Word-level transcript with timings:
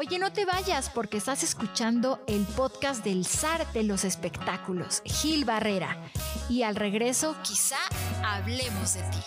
Oye, 0.00 0.20
no 0.20 0.32
te 0.32 0.44
vayas 0.44 0.90
porque 0.90 1.16
estás 1.16 1.42
escuchando 1.42 2.22
el 2.28 2.46
podcast 2.46 3.04
del 3.04 3.26
zar 3.26 3.66
de 3.72 3.82
los 3.82 4.04
espectáculos, 4.04 5.02
Gil 5.04 5.44
Barrera. 5.44 6.00
Y 6.48 6.62
al 6.62 6.76
regreso, 6.76 7.34
quizá 7.42 7.78
hablemos 8.22 8.94
de 8.94 9.00
ti. 9.00 9.18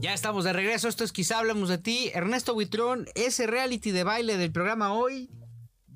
Ya 0.00 0.12
estamos 0.14 0.42
de 0.42 0.52
regreso, 0.52 0.88
esto 0.88 1.04
es 1.04 1.12
Quizá 1.12 1.38
Hablemos 1.38 1.68
de 1.68 1.78
ti. 1.78 2.10
Ernesto 2.12 2.54
Buitrón, 2.54 3.06
ese 3.14 3.46
reality 3.46 3.92
de 3.92 4.02
baile 4.02 4.36
del 4.36 4.50
programa 4.50 4.94
hoy 4.94 5.30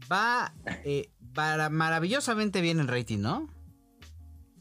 va 0.08 0.54
eh, 0.84 1.10
maravillosamente 1.34 2.60
bien 2.60 2.80
en 2.80 2.88
rating, 2.88 3.18
¿no? 3.18 3.48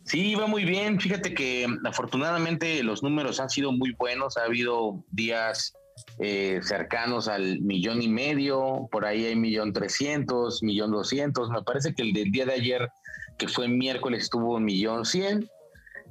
Sí, 0.04 0.36
va 0.36 0.48
muy 0.48 0.66
bien. 0.66 1.00
Fíjate 1.00 1.34
que 1.34 1.68
afortunadamente 1.86 2.84
los 2.84 3.04
números 3.04 3.40
han 3.40 3.50
sido 3.50 3.72
muy 3.72 3.94
buenos. 3.94 4.38
Ha 4.38 4.44
habido 4.44 5.04
días 5.12 5.74
eh, 6.20 6.60
cercanos 6.64 7.28
al 7.28 7.62
millón 7.62 8.02
y 8.02 8.10
medio, 8.10 8.88
por 8.92 9.06
ahí 9.06 9.26
hay 9.26 9.36
millón 9.36 9.74
trescientos, 9.74 10.64
millón 10.64 10.92
doscientos. 10.92 11.50
Me 11.50 11.62
parece 11.64 11.94
que 11.94 12.02
el 12.02 12.14
del 12.14 12.32
día 12.32 12.46
de 12.46 12.54
ayer, 12.54 12.90
que 13.38 13.48
fue 13.48 13.68
miércoles, 13.68 14.24
estuvo 14.24 14.56
un 14.56 14.66
millón 14.66 15.06
cien. 15.06 15.50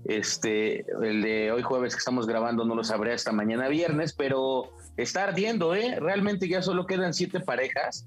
Este, 0.06 0.86
el 1.02 1.20
de 1.20 1.52
hoy 1.52 1.62
jueves 1.62 1.94
que 1.94 1.98
estamos 1.98 2.26
grabando 2.26 2.64
no 2.64 2.74
lo 2.74 2.84
sabré 2.84 3.12
hasta 3.12 3.32
mañana 3.32 3.68
viernes, 3.68 4.14
pero 4.14 4.72
está 4.96 5.24
ardiendo, 5.24 5.74
¿eh? 5.74 5.98
Realmente 6.00 6.48
ya 6.48 6.62
solo 6.62 6.86
quedan 6.86 7.12
siete 7.12 7.40
parejas 7.40 8.06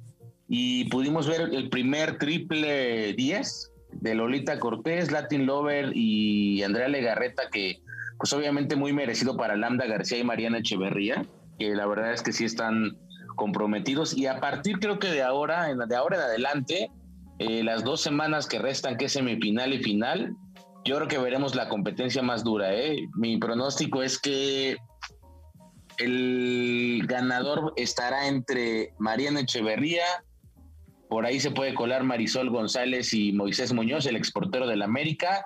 y 0.55 0.83
pudimos 0.85 1.27
ver 1.27 1.49
el 1.51 1.67
primer 1.69 2.19
triple 2.19 3.13
10 3.13 3.71
de 3.93 4.13
Lolita 4.13 4.59
Cortés, 4.59 5.11
Latin 5.11 5.47
Lover 5.47 5.93
y 5.95 6.61
Andrea 6.61 6.87
Legarreta, 6.89 7.49
que 7.51 7.81
pues 8.19 8.31
obviamente 8.33 8.75
muy 8.75 8.93
merecido 8.93 9.35
para 9.35 9.55
Lambda 9.55 9.87
García 9.87 10.19
y 10.19 10.23
Mariana 10.23 10.59
Echeverría, 10.59 11.25
que 11.57 11.73
la 11.73 11.87
verdad 11.87 12.13
es 12.13 12.21
que 12.21 12.31
sí 12.31 12.45
están 12.45 12.95
comprometidos 13.35 14.15
y 14.15 14.27
a 14.27 14.39
partir 14.39 14.77
creo 14.77 14.99
que 14.99 15.07
de 15.07 15.23
ahora, 15.23 15.73
de 15.73 15.95
ahora 15.95 16.17
en 16.17 16.21
adelante, 16.21 16.91
eh, 17.39 17.63
las 17.63 17.83
dos 17.83 18.01
semanas 18.01 18.45
que 18.45 18.59
restan, 18.59 18.97
que 18.97 19.05
es 19.05 19.13
semifinal 19.13 19.73
y 19.73 19.81
final, 19.81 20.35
yo 20.85 20.97
creo 20.97 21.07
que 21.07 21.17
veremos 21.17 21.55
la 21.55 21.67
competencia 21.67 22.21
más 22.21 22.43
dura. 22.43 22.75
¿eh? 22.75 23.07
Mi 23.15 23.37
pronóstico 23.37 24.03
es 24.03 24.19
que 24.19 24.77
el 25.97 27.01
ganador 27.07 27.73
estará 27.75 28.27
entre 28.27 28.93
Mariana 28.99 29.39
Echeverría, 29.39 30.05
por 31.13 31.27
ahí 31.27 31.39
se 31.39 31.51
puede 31.51 31.75
colar 31.75 32.03
Marisol 32.03 32.49
González 32.49 33.13
y 33.13 33.33
Moisés 33.33 33.71
Muñoz, 33.71 34.07
el 34.07 34.15
exportero 34.15 34.65
del 34.65 34.81
América. 34.81 35.45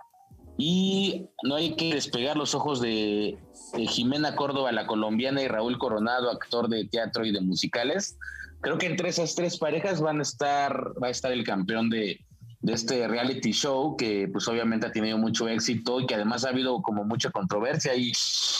Y 0.57 1.25
no 1.43 1.55
hay 1.55 1.75
que 1.75 1.93
despegar 1.93 2.37
los 2.37 2.55
ojos 2.55 2.79
de, 2.79 3.37
Jimena 3.75 4.33
Córdoba, 4.37 4.71
la 4.71 4.87
colombiana, 4.87 5.41
y 5.41 5.49
Raúl 5.49 5.77
Coronado, 5.77 6.31
actor 6.31 6.69
de 6.69 6.85
teatro 6.85 7.25
y 7.25 7.33
de 7.33 7.41
musicales. 7.41 8.17
Creo 8.61 8.77
que 8.77 8.85
entre 8.85 9.09
esas 9.09 9.35
tres 9.35 9.57
parejas 9.57 9.99
van 9.99 10.19
a 10.19 10.21
estar, 10.21 10.93
va 11.03 11.07
a 11.07 11.11
estar 11.11 11.33
el 11.33 11.43
campeón 11.43 11.89
de, 11.89 12.21
de 12.61 12.73
este 12.73 13.05
reality 13.05 13.51
show 13.51 13.97
que 13.97 14.29
pues 14.31 14.47
obviamente 14.47 14.87
ha 14.87 14.91
tenido 14.93 15.17
mucho 15.17 15.49
éxito 15.49 15.99
y 15.99 16.05
que 16.05 16.15
además 16.15 16.45
ha 16.45 16.49
habido 16.49 16.81
como 16.81 17.03
mucha 17.03 17.29
controversia 17.29 17.93
y 17.93 18.13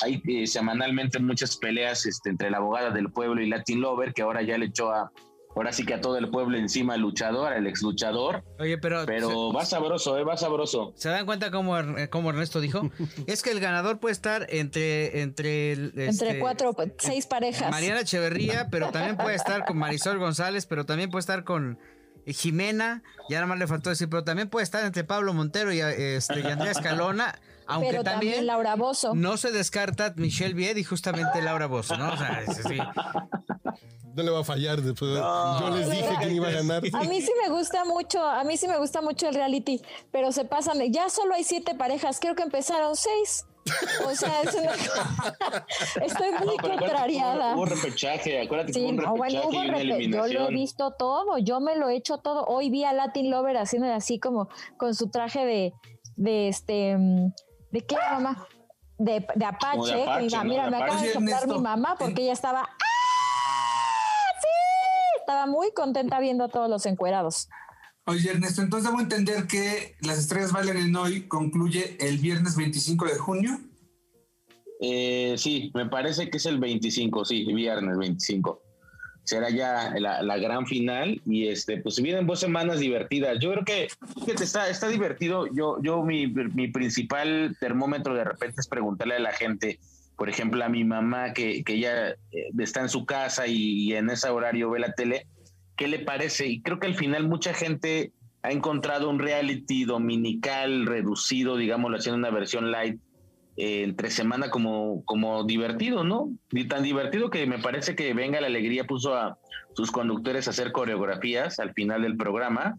hay 0.04 0.22
eh, 0.28 0.46
semanalmente 0.46 1.20
muchas 1.20 1.56
peleas 1.56 2.06
este, 2.06 2.32
entre 2.32 2.52
la 2.52 2.58
abogada 2.58 2.92
del 2.92 3.10
pueblo 3.10 3.42
y 3.42 3.48
Latin 3.48 3.80
Lover 3.80 4.14
que 4.14 4.24
ahora 4.24 4.42
ya 4.42 4.58
le 4.58 4.66
echó 4.66 4.92
a 4.92 5.10
ahora 5.58 5.74
sí 5.74 5.86
que 5.86 5.94
a 5.96 6.02
todo 6.02 6.18
el 6.18 6.30
pueblo 6.30 6.58
encima 6.58 6.96
el 6.96 7.02
luchador, 7.02 7.54
el 7.54 7.68
ex 7.68 7.82
luchador. 7.82 8.44
Oye, 8.60 8.78
pero 8.78 9.06
pero 9.06 9.52
va 9.52 9.66
sabroso, 9.66 10.18
eh, 10.18 10.24
va 10.24 10.38
sabroso. 10.38 10.94
¿Se 10.96 11.10
dan 11.10 11.26
cuenta 11.26 11.52
cómo, 11.52 11.76
cómo 12.10 12.30
Ernesto 12.30 12.62
dijo? 12.62 12.90
es 13.28 13.42
que 13.42 13.52
el 13.52 13.60
ganador 13.60 14.00
puede 14.00 14.14
estar 14.14 14.48
entre 14.50 15.22
entre 15.22 15.74
este, 15.74 16.06
entre 16.06 16.40
cuatro, 16.40 16.76
seis 16.98 17.26
parejas. 17.26 17.72
Mariana 17.72 18.02
Echeverría, 18.02 18.68
pero 18.70 18.92
también 18.92 19.18
puede 19.18 19.36
estar 19.36 19.66
con 19.66 19.78
Marisol 19.78 20.20
González, 20.20 20.66
pero 20.66 20.86
también 20.86 21.10
puede 21.10 21.22
estar 21.22 21.44
con 21.44 21.80
Jimena, 22.34 23.04
ya 23.30 23.38
nada 23.38 23.48
más 23.48 23.60
le 23.60 23.68
faltó 23.68 23.90
decir, 23.90 24.10
pero 24.10 24.24
también 24.24 24.50
puede 24.50 24.64
estar 24.64 24.84
entre 24.84 25.04
Pablo 25.04 25.34
Montero 25.34 25.72
y, 25.72 25.80
este, 25.80 26.42
y 26.42 26.46
Andrea 26.46 26.72
Escalona, 26.72 27.40
aunque 27.68 27.92
pero 27.92 28.04
también, 28.04 28.46
Laura 28.46 28.76
Bozo. 28.76 29.16
no 29.16 29.38
se 29.38 29.52
descarta 29.52 30.14
Michelle 30.18 30.54
Vied 30.54 30.76
y 30.76 30.84
justamente 30.84 31.42
Laura 31.42 31.68
Bozo, 31.68 31.98
¿no? 31.98 32.12
O 32.14 32.18
sea, 32.18 32.44
sí. 32.48 32.78
No 34.18 34.24
le 34.24 34.32
va 34.32 34.40
a 34.40 34.44
fallar 34.44 34.82
después. 34.82 35.12
No, 35.12 35.60
yo 35.60 35.78
les 35.78 35.92
dije 35.92 36.18
que 36.20 36.34
iba 36.34 36.48
a 36.48 36.52
ganar. 36.52 36.82
A 36.92 37.04
mí 37.04 37.22
sí 37.22 37.32
me 37.40 37.50
gusta 37.50 37.86
mucho, 37.86 38.26
a 38.26 38.44
mí 38.44 38.58
sí 38.58 38.68
me 38.68 38.80
gusta 38.80 39.00
mucho 39.00 39.30
el 39.30 39.36
reality, 39.36 39.80
pero 40.12 40.32
se 40.32 40.44
pasan, 40.44 40.80
ya 40.92 41.08
solo 41.12 41.36
hay 41.36 41.44
siete 41.44 41.76
parejas, 41.76 42.20
creo 42.20 42.34
que 42.34 42.42
empezaron 42.42 42.96
seis. 42.96 43.46
O 44.08 44.16
sea, 44.16 44.42
es 44.42 44.56
una... 44.56 44.72
estoy 46.06 46.32
muy 46.44 46.58
no, 46.58 46.64
contrariada. 46.68 47.56
Hubo, 47.56 47.66
repechaje, 47.66 48.42
acuérdate 48.42 48.74
sí, 48.74 48.80
que 48.80 48.86
hubo 48.86 48.90
un 48.90 48.98
repechaje 48.98 49.18
bueno, 49.18 49.42
hubo 49.44 49.54
y 49.54 49.58
una 49.58 49.78
repe... 49.78 49.82
eliminación. 49.82 50.32
Yo 50.32 50.40
lo 50.40 50.50
he 50.50 50.54
visto 50.54 50.92
todo, 50.98 51.38
yo 51.38 51.60
me 51.60 51.76
lo 51.76 51.90
he 51.90 51.96
hecho 51.96 52.18
todo. 52.18 52.44
Hoy 52.46 52.72
vi 52.72 52.86
a 52.86 52.94
Latin 52.94 53.30
Lover 53.30 53.58
haciendo 53.58 53.94
así 53.94 54.20
como 54.20 54.50
con 54.78 54.96
su 54.96 55.12
traje 55.12 55.46
de, 55.46 55.74
de 56.16 56.48
este, 56.48 56.98
¿de 57.72 57.82
qué 57.82 57.96
mamá? 57.96 58.48
De, 58.98 59.28
de 59.36 59.46
Apache. 59.46 59.96
de 59.96 60.04
Apache, 60.04 60.28
que, 60.28 60.38
¿no? 60.38 60.44
Mira, 60.46 60.70
me 60.72 60.78
acaba 60.78 61.02
de 61.04 61.14
soplar 61.14 61.48
mi 61.48 61.60
mamá 61.60 61.96
porque 62.00 62.24
ella 62.24 62.34
estaba, 62.34 62.62
¡ah! 62.62 62.87
Estaba 65.28 65.46
muy 65.46 65.74
contenta 65.74 66.22
viendo 66.22 66.46
a 66.46 66.48
todos 66.48 66.70
los 66.70 66.86
encuerados. 66.86 67.50
Oye, 68.06 68.32
Ernesto, 68.32 68.62
entonces 68.62 68.90
debo 68.90 69.02
entender 69.02 69.46
que 69.46 69.98
Las 70.00 70.20
Estrellas 70.20 70.54
Bailan 70.54 70.78
en 70.78 70.96
Hoy 70.96 71.28
concluye 71.28 71.98
el 72.00 72.18
viernes 72.20 72.56
25 72.56 73.06
de 73.06 73.18
junio. 73.18 73.60
Eh, 74.80 75.36
sí, 75.38 75.70
me 75.74 75.86
parece 75.88 76.30
que 76.30 76.38
es 76.38 76.46
el 76.46 76.60
25, 76.60 77.26
sí, 77.26 77.44
viernes 77.54 77.98
25. 77.98 78.62
Será 79.26 79.50
ya 79.50 79.94
la, 80.00 80.22
la, 80.22 80.38
gran 80.38 80.66
final 80.66 81.22
y 81.26 81.50
este, 81.50 81.82
pues 81.82 82.02
vienen 82.02 82.26
dos 82.26 82.40
semanas 82.40 82.80
divertidas. 82.80 83.38
Yo 83.42 83.52
creo 83.52 83.66
que 83.66 83.90
fíjate, 84.22 84.46
está, 84.46 84.70
está 84.70 84.88
divertido. 84.88 85.48
Yo, 85.54 85.78
yo 85.84 86.02
mi, 86.04 86.28
mi 86.28 86.70
principal 86.70 87.58
termómetro 87.60 88.16
de 88.16 88.24
repente 88.24 88.62
es 88.62 88.68
preguntarle 88.70 89.16
a 89.16 89.20
la 89.20 89.34
gente, 89.34 89.78
por 90.18 90.30
ejemplo, 90.30 90.66
a 90.66 90.70
mi 90.70 90.84
mamá 90.84 91.32
que, 91.34 91.64
que 91.64 91.74
ella 91.74 92.10
eh, 92.32 92.50
está 92.58 92.82
en 92.82 92.90
su 92.90 93.06
casa 93.06 93.48
y, 93.48 93.84
y 93.84 93.94
en 93.94 94.10
ese 94.10 94.30
horario 94.30 94.72
ve 94.72 94.80
la 94.80 94.92
tele, 94.94 95.28
¿qué 95.76 95.88
le 95.88 96.00
parece? 96.00 96.48
Y 96.48 96.62
creo 96.62 96.80
que 96.80 96.88
al 96.88 96.96
final 96.96 97.28
mucha 97.28 97.54
gente 97.54 98.12
ha 98.42 98.52
encontrado 98.52 99.10
un 99.10 99.20
reality 99.20 99.86
dominical 99.86 100.86
reducido, 100.86 101.56
digámoslo 101.56 101.98
en 102.04 102.14
una 102.16 102.32
versión 102.32 102.72
light 102.72 103.00
eh, 103.58 103.84
entre 103.84 104.10
semana 104.10 104.50
como, 104.50 105.04
como 105.06 105.44
divertido, 105.44 106.04
¿no? 106.04 106.30
Y 106.52 106.68
tan 106.68 106.84
divertido 106.84 107.30
que 107.30 107.46
me 107.46 107.60
parece 107.60 107.96
que 107.96 108.14
Venga 108.14 108.42
la 108.42 108.48
Alegría 108.48 108.86
puso 108.86 109.16
a 109.16 109.38
sus 109.74 109.92
conductores 109.92 110.48
a 110.48 110.52
hacer 110.52 110.72
coreografías 110.72 111.60
al 111.60 111.74
final 111.74 112.02
del 112.02 112.18
programa. 112.18 112.78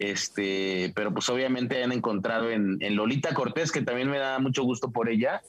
Este, 0.00 0.92
pero 0.96 1.12
pues 1.12 1.28
obviamente 1.28 1.82
han 1.82 1.92
encontrado 1.92 2.50
en, 2.50 2.78
en 2.80 2.96
Lolita 2.96 3.32
Cortés, 3.32 3.70
que 3.70 3.82
también 3.82 4.10
me 4.10 4.18
da 4.18 4.40
mucho 4.40 4.64
gusto 4.64 4.90
por 4.90 5.08
ella, 5.08 5.42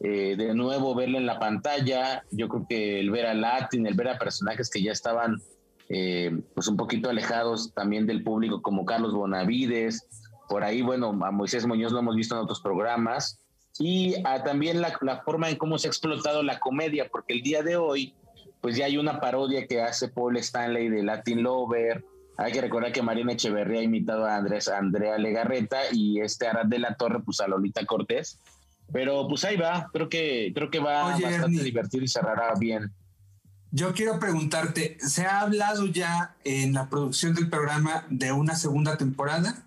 eh, 0.00 0.34
de 0.36 0.54
nuevo 0.54 0.94
verla 0.94 1.18
en 1.18 1.26
la 1.26 1.38
pantalla. 1.38 2.24
Yo 2.30 2.48
creo 2.48 2.66
que 2.68 3.00
el 3.00 3.10
ver 3.10 3.26
a 3.26 3.34
Latin, 3.34 3.86
el 3.86 3.94
ver 3.94 4.08
a 4.08 4.18
personajes 4.18 4.70
que 4.70 4.82
ya 4.82 4.92
estaban 4.92 5.40
eh, 5.90 6.40
pues 6.54 6.68
un 6.68 6.76
poquito 6.76 7.10
alejados 7.10 7.72
también 7.74 8.06
del 8.06 8.22
público, 8.22 8.62
como 8.62 8.84
Carlos 8.84 9.12
Bonavides, 9.12 10.06
por 10.48 10.64
ahí, 10.64 10.82
bueno, 10.82 11.08
a 11.24 11.30
Moisés 11.30 11.66
Muñoz 11.66 11.92
lo 11.92 11.98
hemos 11.98 12.16
visto 12.16 12.34
en 12.34 12.42
otros 12.42 12.60
programas 12.60 13.40
y 13.78 14.14
a, 14.24 14.42
también 14.42 14.80
la, 14.80 14.96
la, 15.00 15.22
forma 15.22 15.48
en 15.48 15.56
cómo 15.56 15.78
se 15.78 15.88
ha 15.88 15.90
explotado 15.90 16.42
la 16.42 16.58
comedia, 16.58 17.08
porque 17.10 17.34
el 17.34 17.42
día 17.42 17.62
de 17.62 17.76
hoy, 17.76 18.14
pues 18.60 18.76
ya 18.76 18.86
hay 18.86 18.98
una 18.98 19.20
parodia 19.20 19.66
que 19.66 19.80
hace 19.80 20.08
Paul 20.08 20.36
Stanley 20.38 20.88
de 20.88 21.02
Latin 21.02 21.42
Lover. 21.42 22.04
Hay 22.36 22.52
que 22.52 22.60
recordar 22.60 22.92
que 22.92 23.02
Marina 23.02 23.32
Echeverría 23.32 23.80
ha 23.80 23.84
imitado 23.84 24.26
a 24.26 24.36
Andrés, 24.36 24.68
a 24.68 24.78
Andrea 24.78 25.18
Legarreta 25.18 25.78
y 25.92 26.20
este 26.20 26.46
Arad 26.46 26.66
de 26.66 26.78
la 26.78 26.94
Torre, 26.94 27.20
pues 27.24 27.40
a 27.40 27.48
Lolita 27.48 27.84
Cortés. 27.84 28.38
Pero 28.92 29.28
pues 29.28 29.44
ahí 29.44 29.56
va, 29.56 29.88
creo 29.92 30.08
que, 30.08 30.52
creo 30.54 30.70
que 30.70 30.80
va 30.80 31.14
Oye, 31.14 31.24
bastante 31.24 31.46
Ernie. 31.46 31.62
divertido 31.62 32.04
y 32.04 32.08
cerrará 32.08 32.54
bien. 32.58 32.92
Yo 33.72 33.94
quiero 33.94 34.18
preguntarte, 34.18 34.96
¿se 35.00 35.26
ha 35.26 35.40
hablado 35.40 35.86
ya 35.86 36.34
en 36.44 36.72
la 36.72 36.88
producción 36.88 37.34
del 37.34 37.48
programa 37.48 38.04
de 38.10 38.32
una 38.32 38.56
segunda 38.56 38.96
temporada? 38.96 39.64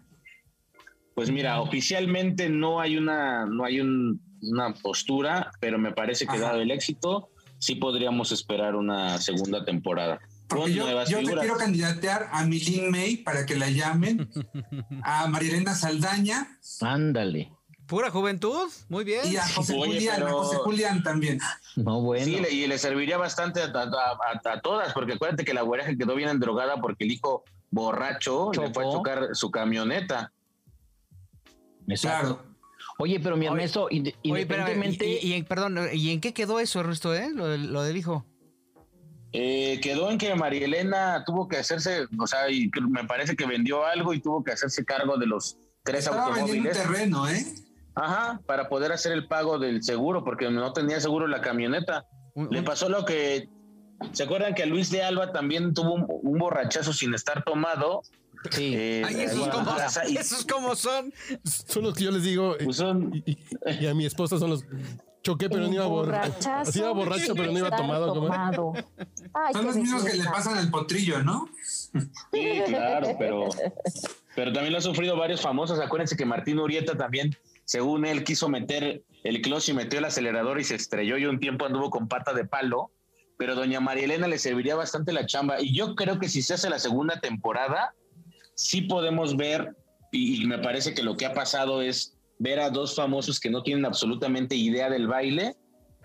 Pues 1.15 1.31
mira, 1.31 1.61
oficialmente 1.61 2.49
no 2.49 2.81
hay 2.81 2.97
una, 2.97 3.45
no 3.45 3.63
hay 3.63 3.79
un, 3.79 4.21
una 4.41 4.73
postura, 4.73 5.51
pero 5.59 5.77
me 5.77 5.93
parece 5.93 6.25
que 6.25 6.33
Ajá. 6.33 6.47
dado 6.47 6.61
el 6.61 6.71
éxito, 6.71 7.29
sí 7.59 7.75
podríamos 7.75 8.31
esperar 8.33 8.75
una 8.75 9.19
segunda 9.19 9.63
temporada. 9.63 10.19
Porque 10.47 10.63
Con 10.63 10.71
yo, 10.73 11.05
yo 11.05 11.17
te 11.23 11.35
quiero 11.35 11.55
candidatear 11.57 12.27
a 12.31 12.45
Milin 12.45 12.91
May 12.91 13.17
para 13.17 13.45
que 13.45 13.55
la 13.55 13.69
llamen, 13.69 14.29
a 15.03 15.27
Marilena 15.27 15.73
Saldaña 15.75 16.59
Ándale. 16.81 17.51
Pura 17.93 18.09
juventud, 18.09 18.69
muy 18.89 19.03
bien. 19.03 19.21
y 19.31 19.37
a 19.37 19.47
José 19.47 19.73
Oye, 19.77 19.93
Julián, 19.93 20.15
a 20.23 20.25
pero- 20.25 20.37
José 20.39 20.57
Julián 20.57 21.03
también. 21.03 21.39
No, 21.75 22.01
bueno. 22.01 22.25
Sí, 22.25 22.39
le- 22.39 22.49
y 22.51 22.65
le 22.65 22.79
serviría 22.79 23.17
bastante 23.17 23.61
a, 23.61 23.65
a- 23.65 23.71
a- 23.71 24.51
a 24.53 24.61
todas, 24.61 24.93
porque 24.93 25.13
acuérdate 25.13 25.45
que 25.45 25.53
la 25.53 25.61
güereja 25.61 25.91
quedó 25.95 26.15
bien 26.15 26.29
endrogada 26.29 26.81
porque 26.81 27.03
el 27.03 27.11
hijo 27.11 27.43
borracho, 27.69 28.51
le 28.51 28.73
fue 28.73 28.87
a 28.87 28.89
chocar 28.91 29.29
su 29.33 29.51
camioneta. 29.51 30.31
Exacto. 31.87 32.39
Claro. 32.39 32.53
Oye, 32.97 33.19
pero 33.19 33.37
mi 33.37 33.45
Oye, 33.47 33.55
Ernesto, 33.57 33.87
inde- 33.91 34.15
Oye, 34.23 34.41
independientemente. 34.41 35.05
y, 35.07 35.17
y- 35.27 35.33
y- 35.35 35.43
perdón, 35.43 35.77
¿y 35.93 36.09
en 36.11 36.19
qué 36.19 36.33
quedó 36.33 36.59
eso, 36.59 36.79
Ernesto, 36.79 37.13
eh? 37.13 37.29
Lo, 37.31 37.47
del- 37.47 37.71
lo 37.71 37.83
del 37.83 37.95
hijo. 37.97 38.25
Eh, 39.33 39.79
quedó 39.83 40.09
en 40.09 40.17
que 40.17 40.33
María 40.33 40.65
Elena 40.65 41.23
tuvo 41.27 41.47
que 41.47 41.57
hacerse, 41.57 42.07
o 42.19 42.25
sea, 42.25 42.49
y 42.49 42.71
me 42.89 43.03
parece 43.03 43.35
que 43.35 43.45
vendió 43.45 43.85
algo 43.85 44.15
y 44.15 44.19
tuvo 44.19 44.43
que 44.43 44.51
hacerse 44.51 44.83
cargo 44.83 45.17
de 45.17 45.27
los 45.27 45.57
tres 45.83 46.05
Estaba 46.05 46.29
vendiendo 46.33 46.69
un 46.71 46.77
automóviles. 46.77 46.77
terreno, 46.77 47.27
¿eh? 47.29 47.45
Ajá, 47.95 48.39
para 48.45 48.69
poder 48.69 48.91
hacer 48.91 49.11
el 49.11 49.27
pago 49.27 49.59
del 49.59 49.83
seguro, 49.83 50.23
porque 50.23 50.49
no 50.49 50.73
tenía 50.73 50.99
seguro 50.99 51.27
la 51.27 51.41
camioneta. 51.41 52.05
Un- 52.33 52.49
Le 52.51 52.63
pasó 52.63 52.89
lo 52.89 53.05
que. 53.05 53.49
¿Se 54.11 54.23
acuerdan 54.23 54.53
que 54.55 54.65
Luis 54.65 54.89
de 54.89 55.03
Alba 55.03 55.31
también 55.31 55.73
tuvo 55.73 55.93
un, 55.93 56.05
un 56.07 56.37
borrachazo 56.39 56.91
sin 56.93 57.13
estar 57.13 57.43
tomado? 57.43 58.01
sí. 58.51 58.73
Eh, 58.75 59.03
Ay, 59.05 59.21
esos 59.21 59.47
como, 59.47 59.71
y- 60.09 60.17
esos 60.17 60.45
como 60.45 60.75
son. 60.75 61.13
Son 61.45 61.83
los 61.83 61.93
que 61.93 62.03
yo 62.05 62.11
les 62.11 62.23
digo. 62.23 62.55
pues 62.63 62.77
son- 62.77 63.11
Y, 63.25 63.31
y- 63.31 63.37
y 63.81 63.87
a 63.87 63.93
mi 63.93 64.05
esposa 64.05 64.37
son 64.39 64.49
los. 64.49 64.65
Choqué, 65.21 65.49
pero 65.49 65.67
no 65.67 65.73
iba 65.73 65.85
borracho. 65.85 66.51
Así 66.51 66.79
iba 66.79 66.91
borracho, 66.91 67.33
pero 67.33 67.49
no 67.51 67.57
iba 67.59 67.69
tomado. 67.73 68.07
¿cómo? 68.09 68.21
tomado. 68.27 68.73
Ay, 69.33 69.53
Son 69.53 69.65
los 69.65 69.75
mismos 69.77 70.03
que 70.03 70.17
le 70.17 70.25
pasan 70.25 70.57
al 70.57 70.69
potrillo, 70.69 71.23
¿no? 71.23 71.47
Sí, 72.33 72.61
claro, 72.65 73.15
pero, 73.17 73.47
pero 74.35 74.51
también 74.51 74.73
lo 74.73 74.79
han 74.79 74.83
sufrido 74.83 75.15
varios 75.15 75.39
famosos. 75.39 75.79
Acuérdense 75.79 76.17
que 76.17 76.25
Martín 76.25 76.59
Urieta 76.59 76.97
también, 76.97 77.33
según 77.65 78.05
él, 78.05 78.23
quiso 78.23 78.49
meter 78.49 79.03
el 79.23 79.41
clutch 79.41 79.69
y 79.69 79.73
metió 79.73 79.99
el 79.99 80.05
acelerador 80.05 80.59
y 80.59 80.63
se 80.63 80.75
estrelló 80.75 81.17
y 81.17 81.25
un 81.25 81.39
tiempo 81.39 81.65
anduvo 81.65 81.89
con 81.89 82.07
pata 82.07 82.33
de 82.33 82.45
palo. 82.45 82.91
Pero 83.37 83.55
doña 83.55 83.79
María 83.79 84.05
Elena 84.05 84.27
le 84.27 84.37
serviría 84.37 84.75
bastante 84.75 85.11
la 85.11 85.25
chamba. 85.25 85.59
Y 85.59 85.73
yo 85.75 85.95
creo 85.95 86.19
que 86.19 86.29
si 86.29 86.41
se 86.41 86.53
hace 86.53 86.69
la 86.69 86.79
segunda 86.79 87.19
temporada, 87.19 87.93
sí 88.55 88.81
podemos 88.81 89.35
ver, 89.35 89.75
y, 90.11 90.45
me 90.45 90.59
parece 90.59 90.93
que 90.93 91.03
lo 91.03 91.17
que 91.17 91.25
ha 91.25 91.33
pasado 91.33 91.81
es 91.81 92.15
ver 92.37 92.59
a 92.59 92.69
dos 92.69 92.95
famosos 92.95 93.39
que 93.39 93.49
no 93.49 93.63
tienen 93.63 93.85
absolutamente 93.85 94.55
idea 94.55 94.89
del 94.89 95.07
baile, 95.07 95.55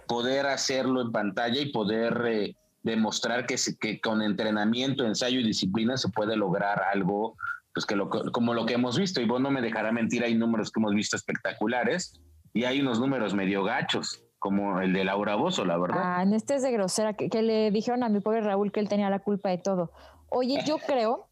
poder 0.07 0.47
hacerlo 0.47 1.03
en 1.03 1.13
pantalla 1.13 1.61
y 1.61 1.71
poder 1.71 2.25
eh, 2.27 2.57
demostrar 2.83 3.47
que, 3.47 3.57
que 3.79 4.01
con 4.01 4.23
entrenamiento, 4.23 5.05
ensayo 5.05 5.41
y 5.41 5.45
disciplina 5.45 5.97
se 5.97 6.09
puede 6.09 6.37
lograr 6.37 6.83
algo, 6.91 7.37
pues 7.75 7.87
que 7.87 7.97
lo, 7.97 8.09
como 8.09 8.55
lo 8.55 8.67
que 8.67 8.75
hemos 8.75 8.99
visto. 8.99 9.21
Y 9.21 9.27
vos 9.27 9.41
no 9.41 9.51
me 9.51 9.61
dejará 9.61 9.93
mentir, 9.93 10.25
hay 10.25 10.35
números 10.35 10.71
que 10.71 10.81
hemos 10.81 10.95
visto 10.95 11.17
espectaculares 11.17 12.21
y 12.53 12.65
hay 12.65 12.81
unos 12.81 13.01
números 13.01 13.35
medio 13.35 13.63
gachos, 13.65 14.25
como 14.39 14.81
el 14.81 14.93
de 14.93 15.05
Laura 15.05 15.35
Bozo, 15.35 15.65
la 15.65 15.79
verdad. 15.79 16.01
Ah, 16.03 16.23
en 16.23 16.33
este 16.33 16.55
es 16.55 16.63
de 16.63 16.73
grosera, 16.73 17.15
que, 17.15 17.29
que 17.29 17.43
le 17.43 17.71
dijeron 17.71 18.03
a 18.03 18.09
mi 18.09 18.21
pobre 18.21 18.41
Raúl 18.41 18.73
que 18.73 18.81
él 18.81 18.89
tenía 18.89 19.11
la 19.11 19.21
culpa 19.21 19.51
de 19.51 19.59
todo. 19.59 19.93
Oye, 20.29 20.61
yo 20.65 20.79
creo 20.87 21.29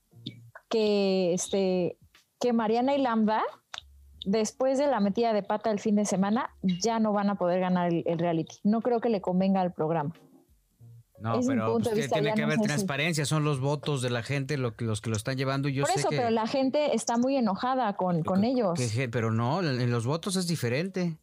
que 0.68 1.32
este 1.32 1.98
que 2.38 2.52
Mariana 2.52 2.94
y 2.94 3.00
Lambda, 3.00 3.42
después 4.26 4.78
de 4.78 4.88
la 4.88 5.00
metida 5.00 5.32
de 5.32 5.42
pata 5.42 5.70
el 5.70 5.80
fin 5.80 5.96
de 5.96 6.04
semana, 6.04 6.50
ya 6.62 7.00
no 7.00 7.12
van 7.12 7.30
a 7.30 7.36
poder 7.36 7.60
ganar 7.60 7.88
el, 7.92 8.02
el 8.06 8.18
reality. 8.18 8.56
No 8.62 8.82
creo 8.82 9.00
que 9.00 9.08
le 9.08 9.20
convenga 9.20 9.62
al 9.62 9.72
programa. 9.72 10.12
No, 11.18 11.38
Es 11.40 11.46
pero 11.46 11.72
punto 11.72 11.84
pues, 11.84 11.84
de 11.84 11.90
que 11.94 12.00
vista, 12.06 12.14
tiene 12.20 12.34
que 12.34 12.42
haber 12.42 12.58
transparencia, 12.60 13.24
son 13.24 13.42
los 13.44 13.58
votos 13.60 14.02
de 14.02 14.10
la 14.10 14.22
gente 14.22 14.58
lo 14.58 14.76
que, 14.76 14.84
los 14.84 15.00
que 15.00 15.08
lo 15.10 15.16
están 15.16 15.36
llevando. 15.38 15.68
Yo 15.68 15.84
Por 15.84 15.92
sé 15.92 16.00
eso, 16.00 16.10
que, 16.10 16.16
pero 16.16 16.30
la 16.30 16.46
gente 16.46 16.94
está 16.94 17.16
muy 17.16 17.36
enojada 17.36 17.94
con, 17.94 18.22
con 18.22 18.42
que- 18.42 18.48
ellos. 18.48 18.78
que- 18.78 19.08
pero 19.08 19.30
no, 19.30 19.60
en 19.62 19.90
los 19.90 20.04
votos 20.06 20.36
es 20.36 20.46
diferente. 20.46 21.16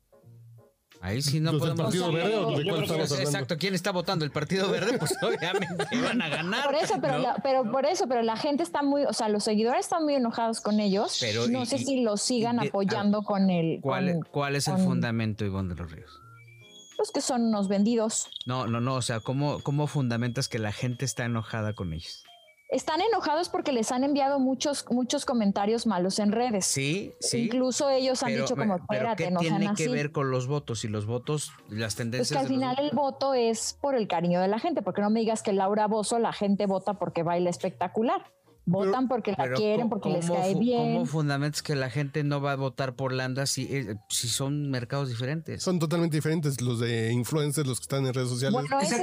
Ahí 1.02 1.22
sí 1.22 1.42
no 1.42 1.52
¿Los 1.52 1.62
del 1.62 1.72
podemos. 1.76 1.86
Partido 1.88 2.08
O 2.08 2.12
sea, 2.14 2.18
Verde 2.24 2.38
o 2.38 2.42
yo- 2.52 2.58
de 2.58 2.64
Yo 2.64 2.64
cuál 2.64 2.64
creo 2.64 2.76
que 2.78 2.84
estamos 2.84 3.04
es 3.06 3.12
hablando? 3.12 3.30
exacto. 3.30 3.58
¿Quién 3.58 3.76
está 3.76 3.92
votando? 3.92 4.24
El 4.26 4.32
Partido 4.32 4.72
Verde, 4.72 4.98
pues 5.00 5.14
obviamente 5.22 5.86
van 6.02 6.22
a 6.22 6.30
ganar. 6.30 6.66
Por 6.66 6.76
eso, 6.76 6.94
pero, 7.02 7.14
¿no? 7.18 7.24
la- 7.24 7.36
pero 7.44 7.70
por 7.72 7.86
eso, 7.86 8.08
pero 8.08 8.22
la 8.22 8.38
gente 8.38 8.64
está 8.64 8.84
muy, 8.84 9.04
o 9.04 9.12
sea, 9.12 9.28
los 9.28 9.44
seguidores 9.44 9.82
están 9.82 10.06
muy 10.06 10.16
enojados 10.16 10.62
con 10.62 10.80
ellos. 10.80 11.18
Pero, 11.20 11.48
no 11.50 11.64
y- 11.64 11.66
sé 11.66 11.76
y- 11.76 11.86
si 11.86 12.02
los 12.02 12.22
sigan 12.22 12.58
de- 12.58 12.70
apoyando 12.70 13.22
con 13.24 13.50
el, 13.50 13.80
¿Cuál, 13.82 14.14
con, 14.14 14.22
cuál 14.32 14.56
es 14.56 14.68
el 14.70 14.78
fundamento, 14.78 15.44
Ivonne 15.44 15.76
de 15.76 15.82
los 15.82 15.92
Ríos? 15.92 16.22
Los 16.98 17.12
que 17.12 17.22
son 17.22 17.44
unos 17.44 17.68
vendidos. 17.68 18.30
No, 18.46 18.68
no, 18.68 18.80
no. 18.82 18.96
O 18.96 19.02
sea, 19.02 19.20
¿cómo, 19.20 19.60
¿cómo 19.62 19.88
fundamentas 19.88 20.48
que 20.50 20.60
la 20.60 20.72
gente 20.72 21.06
está 21.06 21.26
enojada 21.26 21.74
con 21.74 21.94
ellos? 21.94 22.24
Están 22.70 23.02
enojados 23.02 23.50
porque 23.50 23.72
les 23.72 23.92
han 23.92 24.04
enviado 24.04 24.40
muchos, 24.40 24.86
muchos 24.90 25.26
comentarios 25.26 25.86
malos 25.86 26.18
en 26.18 26.32
redes. 26.32 26.66
Sí, 26.66 27.14
sí. 27.20 27.44
Incluso 27.46 27.88
ellos 27.92 28.24
han 28.24 28.30
pero, 28.30 28.44
dicho 28.46 28.56
como, 28.56 28.78
espérate, 28.78 29.26
¿qué 29.26 29.32
no 29.32 29.42
sean 29.42 29.60
tiene 29.60 29.76
que 29.76 29.84
así. 29.84 29.92
ver 29.94 30.12
con 30.12 30.32
los 30.32 30.48
votos? 30.48 30.84
Y 30.84 30.88
los 30.88 31.06
votos, 31.06 31.52
las 31.70 31.94
Pues 31.94 31.96
tendencias. 31.98 32.30
que 32.32 32.38
al 32.38 32.44
los 32.46 32.52
final 32.52 32.76
el 32.80 32.90
voto 32.96 33.36
es 33.36 33.78
por 33.80 33.94
el 33.94 34.08
cariño 34.08 34.42
de 34.42 34.48
la 34.48 34.58
gente, 34.58 34.82
porque 34.82 35.02
no 35.02 35.12
me 35.12 35.20
digas 35.20 35.44
que 35.44 35.54
Laura 35.54 35.86
Bozo 35.86 36.18
la 36.18 36.34
gente 36.34 36.66
vota 36.66 36.96
porque 36.96 37.22
baila 37.22 37.52
espectacular. 37.52 38.26
Votan 38.66 39.10
porque 39.10 39.34
la 39.38 39.52
quieren, 39.52 39.90
¿cómo- 39.90 40.02
porque 40.02 40.10
les 40.10 40.30
cae 40.30 40.56
bien. 40.56 40.94
¿Cómo 40.94 41.06
fundamentas 41.06 41.62
que 41.62 41.76
la 41.76 41.90
gente 41.90 42.24
no 42.24 42.40
va 42.42 42.54
a 42.54 42.56
votar 42.56 42.96
por 42.96 43.12
Landa 43.12 43.46
si, 43.46 43.64
eh, 43.64 43.96
si 44.10 44.30
son 44.30 44.70
mercados 44.72 45.10
diferentes? 45.10 45.62
Son 45.62 45.80
totalmente 45.80 46.16
diferentes 46.16 46.62
los 46.62 46.80
de 46.80 47.12
influencers, 47.12 47.68
los 47.68 47.80
que 47.80 47.84
están 47.84 48.06
en 48.06 48.14
redes 48.14 48.30
sociales. 48.30 48.54
Bueno, 48.54 48.80
es 48.80 48.92
el 48.92 49.00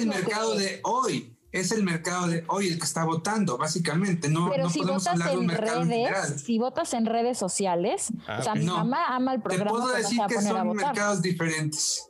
que- 0.00 0.06
mercado 0.06 0.54
de 0.54 0.80
hoy. 0.84 1.32
Es 1.52 1.70
el 1.72 1.84
mercado 1.84 2.26
de 2.26 2.44
hoy 2.48 2.68
el 2.68 2.78
que 2.78 2.84
está 2.84 3.04
votando, 3.04 3.56
básicamente. 3.56 4.28
No, 4.28 4.50
Pero 4.50 4.64
no 4.64 4.70
si 4.70 4.80
podemos 4.80 5.04
votas 5.04 5.12
hablar 5.14 5.30
de 5.30 5.36
un 5.36 5.42
en 5.42 5.46
mercado 5.46 5.80
redes, 5.84 5.88
general. 6.08 6.38
si 6.38 6.58
votas 6.58 6.94
en 6.94 7.06
redes 7.06 7.38
sociales, 7.38 8.08
Ah, 8.26 8.38
o 8.40 8.42
sea, 8.42 8.52
ok. 8.52 8.58
mi 8.58 8.64
No. 8.66 8.76
mamá 8.78 9.06
ama 9.14 9.32
el 9.34 9.38
Te 9.42 9.44
programa, 9.48 9.70
puedo 9.70 9.86
no 9.86 9.90
se 9.92 9.98
decir 10.02 10.20
que 10.28 10.40
son 10.42 10.76
mercados 10.76 11.22
diferentes. 11.22 12.08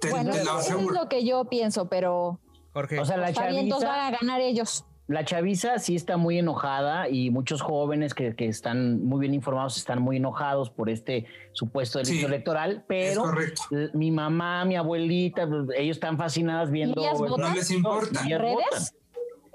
Te, 0.00 0.10
Bueno, 0.10 0.32
te 0.32 0.44
lo 0.44 0.60
eso 0.60 0.78
es 0.78 0.86
lo 0.86 1.08
que 1.08 1.24
yo 1.24 1.44
pienso, 1.44 1.88
pero 1.88 2.40
Jorge. 2.74 2.98
O 2.98 3.04
sea, 3.04 3.16
la 3.16 3.28
entonces 3.28 3.88
van 3.88 4.00
a 4.14 4.18
ganar 4.18 4.40
ellos. 4.40 4.84
La 5.08 5.24
chaviza 5.24 5.78
sí 5.78 5.94
está 5.96 6.16
muy 6.16 6.38
enojada 6.38 7.08
y 7.08 7.30
muchos 7.30 7.60
jóvenes 7.60 8.14
que, 8.14 8.34
que 8.36 8.46
están 8.46 9.04
muy 9.04 9.20
bien 9.20 9.34
informados 9.34 9.76
están 9.76 10.00
muy 10.00 10.16
enojados 10.16 10.70
por 10.70 10.88
este 10.88 11.26
supuesto 11.52 11.98
delito 11.98 12.18
Sí, 12.20 12.24
electoral, 12.24 12.84
pero 12.86 13.24
mi 13.94 14.10
mamá, 14.10 14.64
mi 14.64 14.76
abuelita, 14.76 15.46
pues, 15.48 15.68
ellos 15.76 15.96
están 15.96 16.16
fascinadas 16.16 16.70
viendo. 16.70 17.00
ellas 17.00 17.20
¿verdad? 17.20 17.36
votan? 17.36 17.50
No 17.50 17.56
les 17.56 17.70
importa. 17.70 18.22
¿Redes? 18.22 18.40
votan. 18.40 18.82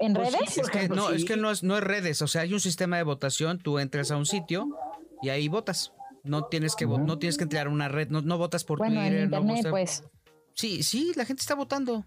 ¿En 0.00 0.14
Pues 0.14 0.28
sí, 0.28 0.36
redes? 0.38 0.54
por 0.54 0.64
es 0.64 0.70
que, 0.70 0.78
ejemplo, 0.78 0.96
no, 0.96 1.10
es 1.10 1.20
sí. 1.22 1.26
que 1.26 1.36
no 1.36 1.50
es, 1.50 1.62
no 1.64 1.76
es 1.76 1.82
redes, 1.82 2.22
o 2.22 2.28
sea, 2.28 2.42
hay 2.42 2.52
un 2.54 2.60
sistema 2.60 2.98
de 2.98 3.02
votación, 3.02 3.58
tú 3.58 3.78
entras 3.80 4.10
a 4.12 4.16
un 4.16 4.26
sitio 4.26 4.68
y 5.22 5.30
ahí 5.30 5.48
votas. 5.48 5.92
No 6.22 6.44
tienes 6.44 6.76
que 6.76 6.86
vo- 6.86 7.02
no 7.04 7.18
tienes 7.18 7.36
que 7.38 7.44
entrar 7.44 7.66
a 7.66 7.70
una 7.70 7.88
red, 7.88 8.08
no, 8.10 8.20
no 8.20 8.38
votas 8.38 8.62
por 8.64 8.78
Bueno, 8.78 9.00
en 9.02 9.08
Twitter, 9.08 9.30
no 9.30 9.38
internet, 9.38 9.56
votas- 9.64 9.70
pues. 9.70 10.04
Sí, 10.54 10.82
sí, 10.82 11.12
la 11.16 11.24
gente 11.24 11.40
está 11.40 11.54
votando. 11.54 12.04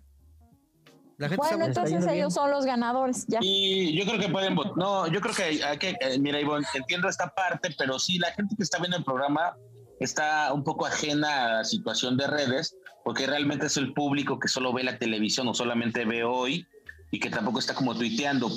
La 1.22 1.30
gente 1.30 1.48
Bueno, 1.48 1.66
entonces 1.66 2.08
ellos 2.08 2.34
son 2.34 2.50
los 2.50 2.66
ganadores, 2.66 3.26
ya. 3.28 3.38
Y 3.44 3.96
yo 3.96 4.06
creo 4.06 4.20
que 4.20 4.30
pueden 4.30 4.56
votar. 4.56 4.76
No, 4.76 5.06
yo 5.06 5.22
creo 5.22 5.36
que 5.36 5.64
hay 5.64 5.78
que. 5.78 5.90
eh, 6.02 6.18
mira, 6.20 6.42
Ivonne, 6.42 6.66
entiendo 6.74 7.08
esta 7.08 7.30
parte, 7.30 7.70
pero 7.78 8.00
sí, 8.00 8.18
la 8.18 8.32
gente 8.32 8.56
que 8.56 8.64
está 8.64 8.80
viendo 8.80 8.98
el 8.98 9.04
programa 9.04 9.56
está 10.00 10.52
un 10.52 10.64
poco 10.64 10.88
ajena 10.88 11.46
a 11.46 11.50
la 11.58 11.64
situación 11.64 12.18
de 12.18 12.26
redes, 12.26 12.76
porque 13.06 13.28
realmente 13.28 13.68
es 13.68 13.78
el 13.78 13.94
público 13.94 14.40
que 14.40 14.48
solo 14.48 14.74
ve 14.74 14.84
la 14.84 14.98
televisión 14.98 15.48
o 15.48 15.54
solamente 15.54 16.06
ve 16.06 16.24
hoy 16.24 16.66
y 17.12 17.20
que 17.20 17.30
tampoco 17.30 17.60
está 17.60 17.76
como 17.76 17.94
tuiteando. 17.96 18.50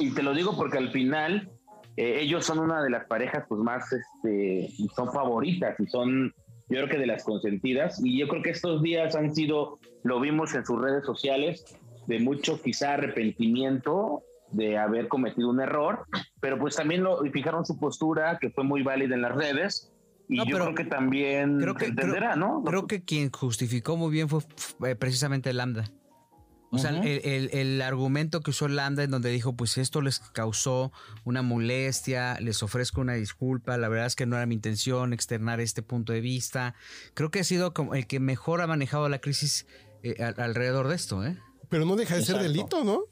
Y 0.00 0.10
te 0.10 0.24
lo 0.24 0.34
digo 0.34 0.56
porque 0.56 0.78
al 0.78 0.90
final 0.90 1.48
eh, 1.96 2.18
ellos 2.20 2.44
son 2.44 2.58
una 2.58 2.82
de 2.82 2.90
las 2.90 3.06
parejas 3.06 3.44
pues 3.48 3.60
más, 3.60 3.84
este, 3.92 4.72
son 4.96 5.12
favoritas 5.12 5.78
y 5.78 5.86
son, 5.86 6.34
yo 6.68 6.78
creo 6.78 6.88
que 6.88 6.98
de 6.98 7.06
las 7.06 7.22
consentidas. 7.22 8.04
Y 8.04 8.18
yo 8.18 8.26
creo 8.26 8.42
que 8.42 8.50
estos 8.50 8.82
días 8.82 9.14
han 9.14 9.32
sido, 9.32 9.78
lo 10.02 10.18
vimos 10.18 10.52
en 10.56 10.66
sus 10.66 10.80
redes 10.82 11.04
sociales, 11.06 11.64
de 12.08 12.18
mucho 12.18 12.60
quizá 12.60 12.94
arrepentimiento 12.94 14.22
de 14.50 14.78
haber 14.78 15.08
cometido 15.08 15.50
un 15.50 15.60
error, 15.60 16.06
pero 16.40 16.58
pues 16.58 16.74
también 16.76 17.02
lo 17.04 17.20
fijaron 17.32 17.66
su 17.66 17.78
postura 17.78 18.38
que 18.40 18.50
fue 18.50 18.64
muy 18.64 18.82
válida 18.82 19.14
en 19.14 19.20
las 19.22 19.34
redes 19.34 19.92
y 20.28 20.36
No, 20.38 20.44
yo 20.46 20.52
pero 20.52 20.64
creo 20.64 20.74
que 20.74 20.84
también 20.86 21.58
creo 21.58 21.74
que- 21.74 21.86
entenderá, 21.86 22.34
¿no? 22.34 22.62
Creo 22.64 22.86
que 22.86 23.02
quien 23.04 23.30
justificó 23.30 23.96
muy 23.98 24.10
bien 24.10 24.28
fue 24.28 24.40
eh, 24.86 24.96
precisamente 24.96 25.52
Lambda. 25.52 25.84
O 26.70 26.76
sea, 26.76 26.90
el, 26.90 27.20
el- 27.24 27.50
el 27.54 27.80
argumento 27.82 28.42
que 28.42 28.50
usó 28.50 28.68
Lambda 28.68 29.02
en 29.02 29.10
donde 29.10 29.30
dijo, 29.30 29.54
pues 29.56 29.78
esto 29.78 30.02
les 30.02 30.20
causó 30.20 30.92
una 31.24 31.40
molestia, 31.40 32.38
les 32.40 32.62
ofrezco 32.62 33.00
una 33.00 33.14
disculpa, 33.14 33.78
la 33.78 33.88
verdad 33.88 34.06
es 34.06 34.16
que 34.16 34.26
no 34.26 34.36
era 34.36 34.44
mi 34.44 34.54
intención 34.54 35.14
externar 35.14 35.60
este 35.60 35.82
punto 35.82 36.12
de 36.12 36.20
vista. 36.20 36.74
Creo 37.14 37.30
que 37.30 37.40
ha 37.40 37.44
sido 37.44 37.72
como 37.72 37.94
el 37.94 38.06
que 38.06 38.20
mejor 38.20 38.60
ha 38.60 38.66
manejado 38.66 39.08
la 39.08 39.18
crisis 39.18 39.66
eh, 40.02 40.22
al- 40.22 40.38
alrededor 40.38 40.88
de 40.88 40.94
esto, 40.96 41.24
¿eh? 41.24 41.38
Pero 41.68 41.84
no 41.84 41.96
deja 41.96 42.16
de 42.16 42.24
ser 42.24 42.38
delito, 42.40 42.84
¿no? 42.84 43.02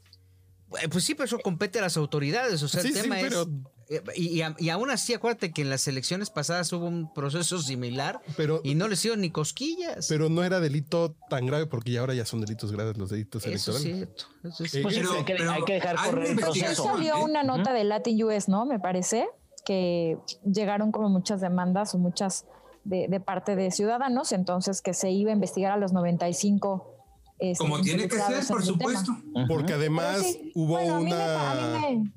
Eh, 0.81 0.87
Pues 0.89 1.03
sí, 1.05 1.15
pero 1.15 1.25
eso 1.25 1.39
compete 1.39 1.79
a 1.79 1.81
las 1.83 1.97
autoridades. 1.97 2.61
O 2.63 2.67
sea, 2.67 2.81
Sí, 2.81 2.89
el 2.89 2.93
sí, 2.95 3.01
tema 3.03 3.15
pero- 3.21 3.41
es. 3.43 3.47
eh, 3.89 4.03
Y, 4.17 4.41
y 4.65 4.69
aún 4.69 4.89
así, 4.89 5.13
acuérdate 5.13 5.53
que 5.53 5.61
en 5.61 5.69
las 5.69 5.87
elecciones 5.87 6.29
pasadas 6.29 6.73
hubo 6.73 6.85
un 6.87 7.13
proceso 7.13 7.59
similar 7.61 8.19
Pero, 8.35 8.59
y 8.65 8.75
no 8.75 8.89
les 8.89 8.99
hicieron 8.99 9.21
ni 9.21 9.29
cosquillas. 9.31 10.07
pero 10.09 10.27
no 10.27 10.43
era 10.43 10.59
delito 10.59 11.15
tan 11.29 11.45
grave 11.45 11.67
porque 11.67 11.91
ya 11.91 12.01
ahora 12.01 12.13
ya 12.13 12.25
son 12.25 12.41
delitos 12.41 12.71
graves 12.73 12.97
los 12.97 13.09
delitos 13.11 13.45
eso 13.45 13.71
es 13.71 13.85
electorales. 13.85 13.97
cierto. 14.17 14.25
Eso 14.49 14.63
es 14.65 14.75
Eh, 14.75 14.81
Pues 14.81 14.93
sí, 14.95 14.99
Pero- 15.01 15.13
hay, 15.13 15.23
que, 15.25 15.35
pero 15.35 15.51
hay 15.51 15.63
que 15.63 15.73
dejar 15.73 15.95
correr 15.95 16.25
el 16.31 16.35
Sí 16.37 16.41
proceso. 16.43 16.83
salió 16.83 17.23
una 17.23 17.43
nota 17.43 17.71
de 17.71 17.83
Latin 17.85 18.21
US, 18.23 18.49
¿no? 18.49 18.65
Me 18.65 18.79
parece 18.79 19.25
que 19.63 20.17
llegaron 20.43 20.91
como 20.91 21.07
muchas 21.09 21.39
demandas 21.39 21.93
o 21.95 21.97
muchas 21.97 22.45
de, 22.83 23.07
de 23.09 23.19
parte 23.21 23.55
de 23.55 23.71
ciudadanos, 23.71 24.31
entonces 24.33 24.81
que 24.81 24.93
se 24.93 25.11
iba 25.11 25.29
a 25.31 25.33
investigar 25.33 25.71
a 25.73 25.77
los 25.77 25.91
95 25.93 26.96
este, 27.39 27.57
Como 27.63 27.81
tiene 27.81 28.07
que 28.07 28.15
ser, 28.17 28.45
por 28.47 28.59
tema. 28.59 28.61
supuesto. 28.63 29.11
Porque 29.47 29.73
además 29.73 30.21
sí, 30.23 30.51
hubo 30.55 30.73
bueno, 30.73 31.01
me- 31.01 31.13
una. 31.13 31.79
mí 31.89 32.03
me- 32.03 32.11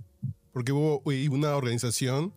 Porque 0.52 0.72
hubo 0.72 1.02
una 1.04 1.54
organización 1.56 2.34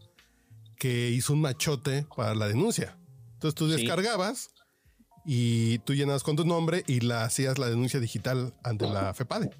que 0.77 1.09
hizo 1.09 1.33
un 1.33 1.41
machote 1.41 2.05
para 2.15 2.35
la 2.35 2.47
denuncia. 2.47 2.97
Entonces 3.33 3.55
tú 3.55 3.69
Sí. 3.69 3.77
descargabas 3.77 4.49
y 5.25 5.79
tú 5.79 5.93
llenabas 5.93 6.23
con 6.23 6.35
tu 6.35 6.45
nombre 6.45 6.83
y 6.87 6.99
la 6.99 7.23
hacías 7.23 7.57
la 7.57 7.69
denuncia 7.69 7.99
digital 7.99 8.53
ante 8.63 8.87
la 8.87 9.13
FEPADE, 9.13 9.51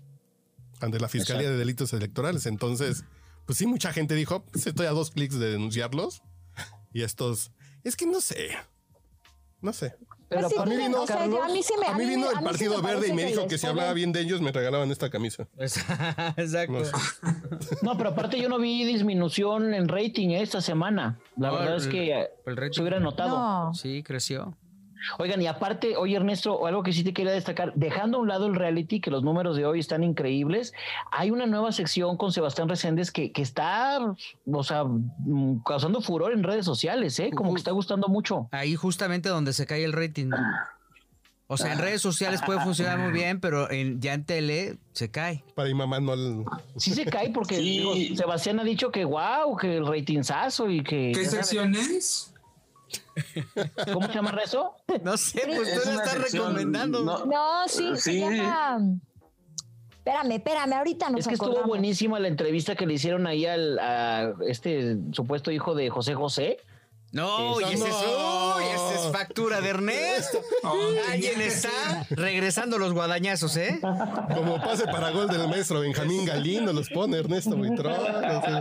ante 0.81 0.99
la 0.99 1.07
Fiscalía 1.07 1.49
de 1.49 1.57
Delitos 1.57 1.93
Electorales. 1.93 2.45
Entonces, 2.45 3.05
pues 3.45 3.57
sí, 3.57 3.65
mucha 3.65 3.93
gente 3.93 4.15
dijo, 4.15 4.43
pues 4.45 4.67
estoy 4.67 4.85
a 4.85 4.91
dos 4.91 5.11
clics 5.11 5.39
de 5.39 5.49
denunciarlos. 5.51 6.21
Y 6.93 7.01
estos, 7.01 7.51
es 7.83 7.95
que 7.95 8.05
no 8.05 8.21
sé, 8.21 8.49
no 9.61 9.73
sé. 9.73 9.95
Pero 10.35 10.41
Pues 10.41 10.49
sí, 10.53 10.55
aparte, 10.59 10.75
tienen, 10.77 10.95
o 10.95 11.05
sea, 11.07 11.17
Carlos, 11.17 11.39
a 11.43 11.47
mí 11.49 11.63
sí 11.63 11.73
me- 11.79 11.87
A 11.87 11.93
mí 11.97 12.05
me- 12.05 12.09
vino 12.15 12.27
a 12.27 12.29
el 12.31 12.35
mí 12.35 12.41
sí 12.41 12.45
Partido 12.45 12.81
Verde 12.81 13.07
y 13.09 13.13
me 13.13 13.25
dijo 13.25 13.47
que 13.47 13.57
si 13.57 13.67
hablaba 13.67 13.93
bien 13.93 14.11
de 14.11 14.21
ellos 14.21 14.41
me 14.41 14.51
regalaban 14.51 14.91
esta 14.91 15.09
camisa. 15.09 15.47
Exacto. 16.37 16.73
No 16.73 16.85
sé. 16.85 16.91
No, 17.81 17.97
pero 17.97 18.09
aparte 18.11 18.39
yo 18.39 18.49
no 18.49 18.59
vi 18.59 18.83
disminución 18.85 19.73
en 19.73 19.87
rating 19.87 20.29
eh, 20.29 20.41
esta 20.41 20.61
semana. 20.61 21.19
La 21.37 21.49
No, 21.49 21.55
verdad 21.55 21.75
el- 21.75 21.81
es 21.81 21.87
que 21.87 22.11
eh, 22.21 22.29
el 22.45 22.73
se 22.73 22.81
hubiera 22.81 22.99
notado. 22.99 23.37
No, 23.37 23.73
Sí, 23.73 24.03
creció. 24.03 24.55
Oigan, 25.19 25.41
y 25.41 25.47
aparte, 25.47 25.95
oye 25.97 26.15
Ernesto, 26.15 26.65
algo 26.65 26.83
que 26.83 26.93
sí 26.93 27.03
te 27.03 27.13
quería 27.13 27.31
destacar, 27.31 27.73
dejando 27.75 28.17
a 28.17 28.21
un 28.21 28.27
lado 28.27 28.47
el 28.47 28.55
reality, 28.55 28.99
que 28.99 29.11
los 29.11 29.23
números 29.23 29.57
de 29.57 29.65
hoy 29.65 29.79
están 29.79 30.03
increíbles, 30.03 30.73
hay 31.11 31.31
una 31.31 31.45
nueva 31.45 31.71
sección 31.71 32.17
con 32.17 32.31
Sebastián 32.31 32.69
Reséndez 32.69 33.11
que, 33.11 33.31
que 33.31 33.41
está, 33.41 33.99
o 34.45 34.63
sea, 34.63 34.83
mm, 34.85 35.63
causando 35.65 36.01
furor 36.01 36.31
en 36.33 36.43
redes 36.43 36.65
sociales, 36.65 37.19
¿eh? 37.19 37.31
Como 37.35 37.53
que 37.53 37.59
está 37.59 37.71
gustando 37.71 38.07
mucho. 38.07 38.47
Ahí 38.51 38.75
justamente 38.75 39.29
donde 39.29 39.53
se 39.53 39.65
cae 39.65 39.83
el 39.83 39.93
rating. 39.93 40.31
O 41.47 41.57
sea, 41.57 41.73
en 41.73 41.79
redes 41.79 42.01
sociales 42.01 42.41
puede 42.43 42.61
funcionar 42.61 42.97
muy 42.97 43.11
bien, 43.11 43.39
pero 43.39 43.69
en, 43.69 44.01
ya 44.01 44.13
en 44.13 44.23
tele 44.23 44.77
se 44.93 45.11
cae. 45.11 45.43
Para 45.53 45.67
mi 45.67 45.75
mamá 45.75 45.99
no. 45.99 46.13
el- 46.13 46.45
Sí 46.77 46.91
se 46.95 47.05
cae 47.05 47.29
porque 47.31 47.55
Sí. 47.57 47.61
digo, 47.61 47.93
Sebastián 48.15 48.59
ha 48.59 48.63
dicho 48.63 48.91
que 48.91 49.05
wow, 49.05 49.55
que 49.57 49.77
el 49.77 49.85
ratingzazo 49.85 50.69
y 50.69 50.81
que... 50.83 51.11
¿Qué 51.13 51.25
sección 51.25 51.75
es? 51.75 52.32
¿Cómo 53.93 54.07
se 54.07 54.13
llama 54.13 54.39
eso? 54.43 54.75
No 55.03 55.17
sé, 55.17 55.41
pues 55.45 55.67
Es 55.67 55.83
tú 55.83 55.89
le 55.89 55.95
una 55.95 56.03
estás 56.03 56.21
sección, 56.21 56.45
recomendando. 56.47 57.03
no, 57.03 57.25
no, 57.25 57.67
sí, 57.67 57.89
se 57.95 58.11
Sí. 58.11 58.19
llama... 58.19 58.79
Espérame, 60.05 60.31
espérame, 60.33 60.73
ahorita 60.73 61.09
nos 61.09 61.21
Es 61.21 61.27
que 61.27 61.35
estuvo 61.35 61.63
buenísima 61.63 62.19
la 62.19 62.27
entrevista 62.27 62.75
que 62.75 62.85
le 62.85 62.95
hicieron 62.95 63.25
ahí 63.25 63.45
al 63.45 63.79
a 63.79 64.33
este 64.49 64.97
supuesto 65.13 65.49
hijo 65.49 65.75
de 65.75 65.89
José 65.89 66.13
José. 66.13 66.57
No, 67.13 67.61
y 67.61 67.63
ese 67.65 67.73
es, 67.75 67.79
No. 67.79 68.55
uy, 68.57 68.63
ese 68.73 68.95
es 68.95 69.11
factura 69.13 69.61
de 69.61 69.69
Ernesto. 69.69 70.39
Oh, 70.65 70.89
Alguien 71.11 71.39
está 71.41 71.69
regresando 72.09 72.77
los 72.79 72.91
guadañazos, 72.91 73.55
¿eh? 73.55 73.79
Como 74.35 74.57
pase 74.61 74.85
para 74.85 75.11
gol 75.11 75.27
del 75.29 75.47
maestro 75.47 75.79
Benjamín 75.79 76.25
Galindo, 76.25 76.73
los 76.73 76.89
pone 76.89 77.17
Ernesto 77.19 77.55
Buitrón. 77.55 77.93
así. 77.93 78.51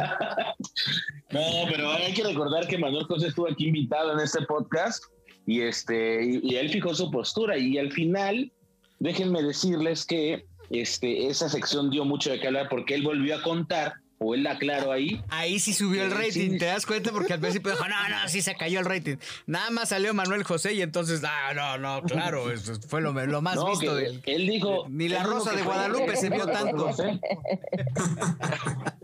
No, 1.33 1.41
pero 1.71 1.91
hay 1.93 2.13
que 2.13 2.25
recordar 2.25 2.67
que 2.67 2.79
Manuel 2.79 3.05
José 3.05 3.29
estuvo 3.29 3.49
aquí 3.51 3.69
invitado 3.69 4.13
en 4.13 4.21
este 4.21 4.43
podcast 4.43 5.05
y 5.47 5.63
este 5.63 6.25
y, 6.25 6.41
y 6.43 6.57
él 6.57 6.71
fijó 6.71 6.95
su 6.95 7.11
postura 7.11 7.57
y 7.59 7.79
al 7.79 7.91
final 7.91 8.53
déjenme 9.01 9.43
decirles 9.43 10.05
que 10.05 10.45
este 10.71 11.27
esa 11.27 11.49
sección 11.49 11.91
dio 11.91 12.05
mucho 12.05 12.31
de 12.31 12.39
qué 12.39 12.47
hablar 12.47 12.69
porque 12.69 12.95
él 12.95 13.03
volvió 13.03 13.37
a 13.37 13.43
contar 13.43 13.95
o 14.25 14.35
él 14.35 14.47
aclaró 14.47 14.93
ahí 14.93 15.21
Ahí 15.31 15.59
sí 15.59 15.73
subió 15.73 16.05
el 16.05 16.13
Sí, 16.13 16.17
rating, 16.17 16.51
sí. 16.53 16.59
¿te 16.59 16.67
das 16.67 16.87
cuenta? 16.87 17.11
Porque 17.11 17.33
al 17.33 17.41
principio 17.41 17.73
dijo, 17.73 17.85
no, 17.89 18.09
no, 18.09 18.29
sí 18.29 18.41
se 18.41 18.55
cayó 18.55 18.79
el 18.79 18.85
rating. 18.85 19.17
Nada 19.47 19.71
más 19.71 19.89
salió 19.89 20.15
Manuel 20.15 20.45
José 20.45 20.75
y 20.75 20.83
entonces, 20.83 21.23
ah, 21.25 21.53
no, 21.55 21.79
no, 21.79 22.03
claro, 22.07 22.51
eso 22.53 22.75
fue 22.87 23.01
lo, 23.01 23.13
lo 23.13 23.43
más 23.43 23.57
no, 23.57 23.71
visto 23.71 23.97
que 23.97 24.03
del... 24.03 24.23
él 24.27 24.47
dijo 24.47 24.87
Ni 24.89 25.09
la 25.09 25.23
él 25.23 25.27
Rosa 25.27 25.53
de 25.53 25.63
Guadalupe 25.63 26.17
se 26.17 26.31
vio 26.31 26.47
tanto. 26.47 26.89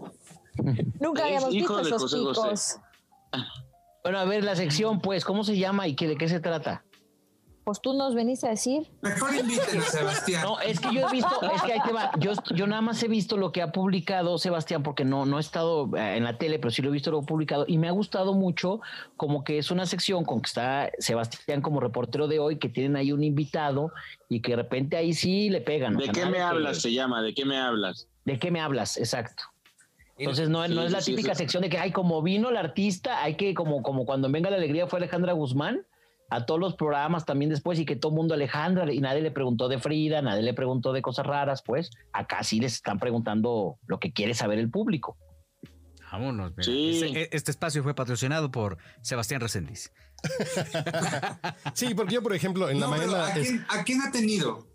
Nunca 1.01 1.23
Es 1.23 1.27
habíamos 1.27 1.55
hijo 1.55 1.77
visto 1.77 1.77
de 1.77 1.97
esos 1.97 2.37
José. 2.37 2.81
Bueno, 4.03 4.19
a 4.19 4.25
ver, 4.25 4.45
la 4.45 4.57
sección, 4.57 5.01
pues, 5.01 5.25
¿cómo 5.25 5.45
se 5.45 5.57
llama 5.59 5.87
y 5.87 5.95
qué, 5.95 6.07
de 6.09 6.17
qué 6.17 6.29
se 6.29 6.41
trata? 6.41 6.85
Pues 7.65 7.83
tú 7.83 7.93
nos 7.93 8.15
veniste 8.15 8.47
a 8.47 8.51
decir. 8.51 8.91
Mejor 9.03 9.35
inviten 9.35 9.81
a 9.81 9.83
Sebastián. 9.91 10.43
No, 10.43 10.59
es 10.61 10.81
que 10.81 10.89
yo 10.95 11.07
he 11.07 11.13
visto, 11.13 11.43
es 11.55 11.61
que 11.63 11.75
ahí 11.75 11.81
te 11.85 11.93
va, 11.93 12.11
yo, 12.19 12.33
yo 12.55 12.67
nada 12.67 12.81
más 12.81 13.03
he 13.03 13.09
visto 13.09 13.37
lo 13.37 13.53
que 13.53 13.61
ha 13.61 13.73
publicado 13.73 14.39
Sebastián, 14.39 14.83
porque 14.83 15.05
no, 15.05 15.27
no 15.27 15.37
he 15.37 15.41
estado 15.43 15.95
eh, 15.95 16.17
en 16.17 16.25
la 16.25 16.39
tele, 16.39 16.59
pero 16.59 16.71
sí 16.71 16.81
lo 16.81 16.89
he 16.89 16.93
visto 16.93 17.11
lo 17.11 17.21
publicado, 17.21 17.67
y 17.69 17.77
me 17.77 17.87
ha 17.89 17.91
gustado 17.91 18.33
mucho 18.33 18.81
como 19.19 19.45
que 19.45 19.59
es 19.59 19.71
una 19.71 19.85
sección 19.85 20.25
con 20.25 20.41
que 20.41 20.47
está 20.47 20.91
Sebastián 20.99 21.61
como 21.61 21.81
reportero 21.81 22.27
de 22.27 22.39
hoy, 22.39 22.57
que 22.57 22.71
tienen 22.71 22.97
ahí 22.97 23.13
un 23.13 23.23
invitado 23.23 23.93
y 24.31 24.41
que 24.41 24.53
de 24.53 24.57
repente 24.57 24.97
ahí 24.97 25.13
sí 25.13 25.51
le 25.51 25.61
pegan. 25.61 25.97
o 25.97 25.99
¿De 25.99 26.05
sea, 26.07 26.15
qué 26.15 26.25
me 26.25 26.39
que- 26.39 26.43
hablas? 26.43 26.81
Se 26.81 26.91
llama, 26.95 27.21
¿de 27.21 27.35
qué 27.35 27.45
me 27.45 27.59
hablas? 27.59 28.09
¿De 28.25 28.39
qué 28.39 28.51
me 28.51 28.61
hablas? 28.63 28.97
Exacto. 28.97 29.43
Entonces 30.19 30.49
no, 30.49 30.65
es 30.65 30.71
la 30.93 31.01
sí, 31.01 31.13
típica 31.15 31.35
sí. 31.35 31.39
sección 31.39 31.63
de 31.63 31.71
que, 31.71 31.79
ay, 31.79 31.93
como 31.93 32.21
vino 32.23 32.49
el 32.51 32.57
artista, 32.57 33.23
hay 33.23 33.37
que, 33.37 33.55
como, 33.55 33.83
como 33.83 34.05
cuando 34.05 34.27
en 34.27 34.33
Venga 34.33 34.51
la 34.51 34.57
Alegría 34.57 34.87
fue 34.87 34.99
Alejandra 34.99 35.33
Guzmán, 35.33 35.87
a 36.31 36.45
todos 36.45 36.61
los 36.61 36.75
programas 36.75 37.25
también 37.25 37.51
después 37.51 37.79
y 37.79 37.87
que 37.87 37.97
todo 37.97 38.13
mundo 38.13 38.35
Alejandra 38.35 38.93
y 38.93 39.01
nadie 39.01 39.23
le 39.23 39.31
preguntó 39.31 39.69
de 39.69 39.79
Frida, 39.79 40.21
nadie 40.21 40.43
le 40.43 40.53
preguntó 40.55 40.93
de 40.93 41.01
cosas 41.01 41.25
raras, 41.27 41.63
pues 41.63 41.91
acá 42.13 42.43
sí 42.43 42.61
les 42.61 42.75
están 42.75 42.99
preguntando 42.99 43.79
lo 43.87 43.99
que 43.99 44.13
quiere 44.13 44.35
saber 44.35 44.59
el 44.59 44.71
público. 44.71 45.17
Vámonos. 46.11 46.51
mira. 46.57 46.65
Sí. 46.65 47.01
Este, 47.05 47.37
este 47.37 47.51
espacio 47.51 47.83
fue 47.83 47.95
patrocinado 47.95 48.51
por 48.51 48.77
Sebastián 49.03 49.41
Reséndiz. 49.41 49.93
Sí, 51.75 51.95
porque 51.95 52.15
yo, 52.15 52.23
por 52.23 52.35
ejemplo, 52.35 52.69
en 52.69 52.81
la 52.81 52.87
No, 52.87 52.91
mañana. 52.93 53.27
¿a 53.27 53.37
es- 53.39 53.55
a 53.69 53.85
quién 53.85 54.01
ha 54.03 54.11
tenido? 54.11 54.67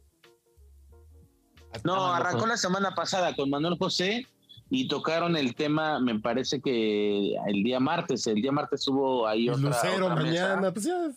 No, 1.84 2.06
Ah, 2.06 2.18
arrancó 2.18 2.40
pues. 2.40 2.50
la 2.50 2.58
semana 2.58 2.96
pasada 2.96 3.36
con 3.36 3.50
Manuel 3.50 3.78
José 3.78 4.28
y 4.76 4.88
tocaron 4.88 5.38
el 5.38 5.54
tema, 5.54 6.00
me 6.00 6.20
parece 6.20 6.60
que 6.60 7.36
el 7.48 7.64
día 7.64 7.80
martes, 7.80 8.26
el 8.26 8.42
día 8.42 8.52
martes 8.52 8.88
hubo 8.88 9.28
ahí 9.28 9.48
otra, 9.48 9.70
Lucero 9.70 10.08
otra 10.08 10.24
mesa. 10.24 10.48
mañana, 10.56 10.74
pues 10.74 10.86
ya. 10.86 11.12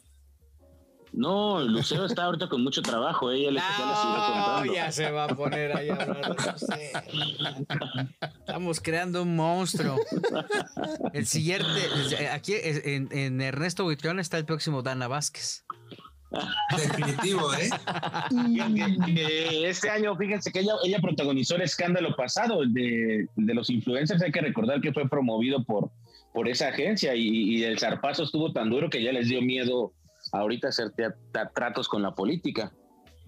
No, 1.15 1.63
Lucero 1.63 2.05
está 2.05 2.25
ahorita 2.25 2.51
con 2.51 2.63
mucho 2.63 2.83
trabajo, 2.83 3.31
ella 3.31 3.51
les, 3.51 3.63
ya 3.63 3.87
les 3.87 4.05
irá 4.05 4.27
contando. 4.27 4.75
ya 4.75 4.93
se 4.93 5.11
va 5.11 5.25
a 5.25 5.29
poner 5.29 5.75
ahí 5.75 5.89
a 5.89 5.95
hablar. 5.95 6.37
no 6.37 6.59
sé. 6.59 6.93
Estamos 8.41 8.79
creando 8.79 9.23
un 9.23 9.35
monstruo. 9.35 9.97
El 11.15 11.27
siguiente, 11.27 12.29
aquí 12.31 12.53
en, 12.63 13.09
en 13.11 13.41
Ernesto 13.41 13.85
Buitrón 13.85 14.21
está 14.21 14.37
el 14.37 14.45
próximo 14.45 14.83
Dana 14.83 15.09
Vázquez. 15.09 15.65
Definitivo, 16.77 17.55
¿eh? 17.55 17.71
Este 19.65 19.91
año, 19.91 20.17
fíjense 20.17 20.51
que 20.53 20.61
ella, 20.61 20.73
ella 20.85 20.99
protagonizó 21.01 21.57
el 21.57 21.63
escándalo 21.63 22.15
pasado 22.17 22.63
el 22.63 22.73
de, 22.73 23.29
de 23.37 23.55
los 23.55 23.71
influencers. 23.71 24.23
Hay 24.23 24.33
que 24.33 24.41
recordar 24.41 24.81
que 24.81 24.93
fue 24.93 25.09
promovido 25.09 25.65
por, 25.65 25.91
por 26.35 26.49
esa 26.49 26.69
agencia 26.69 27.15
y, 27.15 27.29
y 27.29 27.65
el 27.65 27.79
zarpazo 27.79 28.25
estuvo 28.25 28.53
tan 28.53 28.71
duro 28.71 28.91
que 28.91 29.03
ya 29.03 29.13
les 29.13 29.29
dio 29.29 29.41
miedo 29.41 29.93
ahorita 30.33 30.69
hacer 30.69 30.93
tratos 31.55 31.89
con 31.89 32.03
la 32.03 32.15
política. 32.15 32.73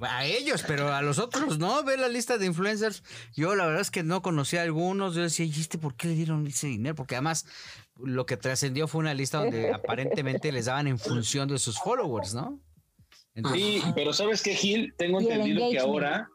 A 0.01 0.25
ellos, 0.25 0.65
pero 0.67 0.93
a 0.93 1.03
los 1.03 1.19
otros 1.19 1.59
no. 1.59 1.83
Ve 1.83 1.97
la 1.97 2.09
lista 2.09 2.39
de 2.39 2.47
influencers. 2.47 3.03
Yo 3.35 3.57
la 3.57 3.67
verdad 3.67 3.81
es 3.81 3.91
que 3.91 4.05
no 4.05 4.23
conocía 4.23 4.61
a 4.61 4.65
algunos. 4.65 5.15
Yo 5.15 5.23
decía, 5.23 5.45
¿y 5.45 5.51
este 5.51 5.79
por 5.79 5.97
qué 5.97 6.09
le 6.09 6.15
dieron 6.15 6.47
ese 6.47 6.69
dinero? 6.69 6.95
Porque 6.95 7.17
además 7.17 7.47
lo 7.97 8.25
que 8.25 8.37
trascendió 8.37 8.87
fue 8.87 9.01
una 9.01 9.15
lista 9.15 9.39
donde 9.39 9.73
aparentemente 9.75 10.53
les 10.53 10.67
daban 10.67 10.87
en 10.87 10.99
función 10.99 11.49
de 11.49 11.59
sus 11.59 11.79
followers, 11.79 12.35
¿no? 12.35 12.61
Entonces, 13.39 13.63
Sí, 13.63 13.83
pero 13.95 14.13
¿sabes 14.13 14.43
qué, 14.43 14.55
Gil? 14.55 14.93
Tengo 14.99 15.21
entendido 15.21 15.71
que 15.71 15.79
ahora 15.79 16.29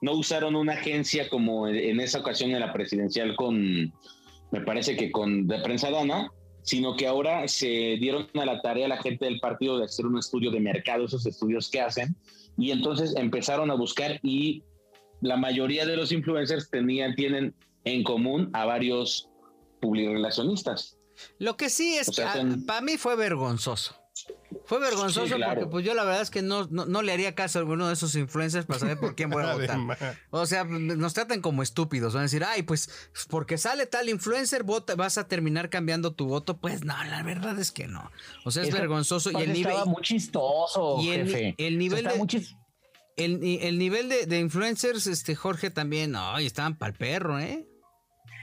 no 0.00 0.12
usaron 0.12 0.54
una 0.56 0.74
agencia 0.74 1.28
como 1.28 1.66
en- 1.68 1.76
en 1.76 2.00
esa 2.00 2.20
ocasión 2.20 2.50
en 2.52 2.60
la 2.60 2.72
presidencial 2.72 3.34
con, 3.36 3.92
me 4.52 4.60
parece 4.64 4.96
que 4.96 5.10
con 5.10 5.46
de 5.46 5.58
prensa 5.60 5.90
dana, 5.90 6.30
sino 6.62 6.96
que 6.96 7.06
ahora 7.06 7.46
se 7.48 7.66
dieron 8.00 8.28
a 8.34 8.44
la 8.46 8.62
tarea 8.62 8.86
a 8.86 8.88
la 8.88 9.02
gente 9.02 9.24
del 9.26 9.40
partido 9.40 9.78
de 9.78 9.84
hacer 9.84 10.06
un 10.06 10.18
estudio 10.18 10.50
de 10.50 10.60
mercado, 10.60 11.04
esos 11.04 11.26
estudios 11.26 11.70
que 11.70 11.80
hacen, 11.80 12.14
y 12.56 12.70
entonces 12.70 13.14
empezaron 13.16 13.70
a 13.70 13.74
buscar 13.74 14.20
y 14.22 14.62
la 15.20 15.36
mayoría 15.36 15.84
de 15.86 15.96
los 15.96 16.12
influencers 16.12 16.70
tenían, 16.70 17.14
tienen 17.16 17.54
en 17.84 18.02
común 18.04 18.50
a 18.52 18.64
varios 18.64 19.28
publirelacionistas. 19.80 20.96
Lo 21.38 21.56
que 21.56 21.68
sí 21.70 21.94
es 21.96 22.08
O 22.08 22.12
sea, 22.12 22.32
que 22.32 22.38
son- 22.40 22.66
para 22.66 22.80
mí 22.80 22.96
fue 22.96 23.16
vergonzoso. 23.16 23.94
Fue 24.66 24.80
vergonzoso 24.80 25.26
Sí, 25.26 25.34
claro. 25.34 25.54
porque 25.60 25.70
pues 25.70 25.84
yo 25.84 25.92
la 25.94 26.04
verdad 26.04 26.22
es 26.22 26.30
que 26.30 26.40
no, 26.42 26.66
no, 26.70 26.86
no 26.86 27.02
le 27.02 27.12
haría 27.12 27.34
caso 27.34 27.58
a 27.58 27.60
alguno 27.60 27.86
de 27.86 27.92
esos 27.92 28.14
influencers 28.14 28.64
para 28.66 28.78
saber 28.80 28.98
por 28.98 29.14
quién 29.14 29.28
voy 29.30 29.42
a 29.44 29.54
votar. 29.56 29.78
O 30.30 30.46
sea, 30.46 30.64
nos 30.64 31.12
tratan 31.14 31.40
como 31.42 31.62
estúpidos. 31.62 32.14
Van 32.14 32.20
a 32.20 32.24
decir, 32.24 32.44
ay, 32.44 32.62
pues 32.62 32.88
porque 33.28 33.58
sale 33.58 33.86
tal 33.86 34.08
influencer, 34.08 34.62
vota, 34.62 34.94
vas 34.94 35.18
a 35.18 35.28
terminar 35.28 35.68
cambiando 35.70 36.14
tu 36.14 36.26
voto. 36.26 36.56
Pues 36.58 36.84
no, 36.84 36.94
la 37.04 37.22
verdad 37.22 37.58
es 37.58 37.72
que 37.72 37.86
no. 37.88 38.10
O 38.44 38.50
sea, 38.50 38.62
es, 38.62 38.72
vergonzoso. 38.72 39.30
Y 39.30 39.34
el 39.34 39.40
Aparte 39.42 39.58
nivel, 39.58 39.86
muy 39.86 40.02
chistoso, 40.02 40.96
y 41.00 41.10
el 41.10 41.26
jefe. 41.28 41.54
el 41.58 41.78
nivel 41.78 42.04
de- 42.04 42.46
el, 43.16 43.44
el 43.60 43.78
nivel 43.78 44.08
de, 44.08 44.26
de 44.26 44.40
influencers, 44.40 45.06
este 45.06 45.36
Jorge 45.36 45.70
también, 45.70 46.14
ay, 46.16 46.46
estaban 46.46 46.76
para 46.76 46.90
el 46.92 46.98
perro, 46.98 47.38
¿eh? 47.38 47.68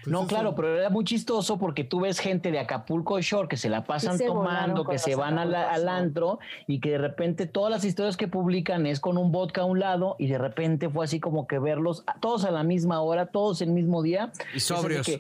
Pues 0.04 0.12
no, 0.12 0.20
eso- 0.22 0.28
claro, 0.28 0.56
pero 0.56 0.78
era 0.78 0.90
muy 0.90 1.04
chistoso 1.06 1.58
porque 1.60 1.84
tú 1.84 2.00
ves 2.02 2.20
gente 2.20 2.52
de 2.52 2.60
Acapulco 2.60 3.20
Shore 3.22 3.48
que 3.48 3.58
se 3.58 3.70
la 3.70 3.84
pasan 3.84 4.18
se 4.18 4.26
tomando, 4.26 4.84
que 4.84 4.98
se 4.98 5.16
van 5.16 5.38
al 5.38 5.52
Shore. 5.52 5.90
antro 5.90 6.40
y 6.68 6.80
que 6.80 6.92
de 6.92 6.98
repente 6.98 7.46
todas 7.46 7.70
las 7.72 7.86
historias 7.86 8.18
que 8.18 8.28
publican 8.28 8.86
es 8.88 9.00
con 9.00 9.18
un 9.18 9.32
vodka 9.32 9.62
a 9.62 9.66
un 9.66 9.80
lado 9.80 10.16
y 10.18 10.28
de 10.28 10.38
repente 10.40 10.90
fue 10.90 11.06
así 11.06 11.20
como 11.20 11.46
que 11.46 11.60
verlos 11.60 12.04
a- 12.08 12.20
todos 12.20 12.46
a 12.46 12.52
la 12.52 12.64
misma 12.64 13.02
hora, 13.02 13.28
todos 13.28 13.62
el 13.62 13.70
mismo 13.72 14.02
día. 14.02 14.32
Y 14.56 14.60
sobrios. 14.60 15.06
que, 15.06 15.20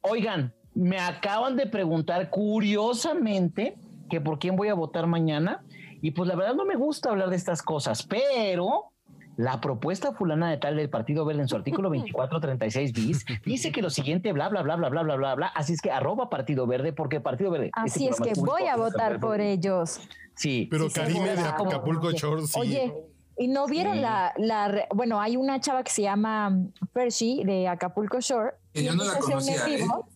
oigan, 0.00 0.52
me 0.74 0.98
acaban 0.98 1.56
de 1.56 1.66
preguntar 1.66 2.28
curiosamente 2.30 3.76
que 4.10 4.20
por 4.20 4.38
quién 4.38 4.56
voy 4.56 4.68
a 4.68 4.74
votar 4.74 5.06
mañana 5.06 5.64
y 6.02 6.10
pues 6.10 6.28
la 6.28 6.36
verdad 6.36 6.54
no 6.54 6.64
me 6.64 6.76
gusta 6.76 7.10
hablar 7.10 7.30
de 7.30 7.36
estas 7.36 7.62
cosas, 7.62 8.02
pero 8.06 8.92
la 9.36 9.60
propuesta 9.60 10.12
fulana 10.12 10.50
de 10.50 10.56
tal 10.56 10.76
del 10.76 10.88
Partido 10.88 11.24
Verde 11.24 11.42
en 11.42 11.48
su 11.48 11.56
artículo 11.56 11.88
2436 11.90 12.92
bis 12.92 13.24
dice 13.44 13.70
que 13.72 13.82
lo 13.82 13.90
siguiente, 13.90 14.32
bla, 14.32 14.48
bla, 14.48 14.62
bla, 14.62 14.76
bla, 14.76 14.88
bla, 14.88 15.02
bla, 15.02 15.16
bla, 15.16 15.34
bla. 15.34 15.46
Así 15.48 15.74
es 15.74 15.80
que 15.80 15.90
arroba 15.90 16.30
Partido 16.30 16.66
Verde, 16.66 16.92
porque 16.92 17.20
Partido 17.20 17.50
Verde. 17.50 17.66
este 17.66 17.80
Así 17.80 18.08
es 18.08 18.16
programa 18.16 18.34
que 18.34 18.40
voy 18.40 18.68
a 18.68 18.76
votar 18.76 19.12
Verde. 19.12 19.26
por 19.26 19.40
ellos. 19.40 20.00
Sí. 20.34 20.68
Pero 20.70 20.88
Sí, 20.88 20.94
Karime 21.00 21.34
de. 21.36 21.40
Acapulco 21.42 22.10
Shore, 22.12 22.46
sí. 22.46 22.58
Oye, 22.58 22.94
y 23.38 23.48
no 23.48 23.66
vieron 23.66 23.94
Sí. 23.96 24.00
la, 24.00 24.32
la, 24.38 24.86
bueno, 24.94 25.20
hay 25.20 25.36
una 25.36 25.60
chava 25.60 25.82
que 25.84 25.90
se 25.92 26.00
llama 26.02 26.48
mm, 26.50 26.72
Percy 26.94 27.42
de 27.44 27.68
Acapulco 27.68 28.20
Shore. 28.20 28.52
Que 28.72 28.84
yo 28.84 28.94
no 28.94 29.04
la 29.04 29.18
conocía, 29.18 29.64
en 29.66 29.76
vivo, 29.80 30.08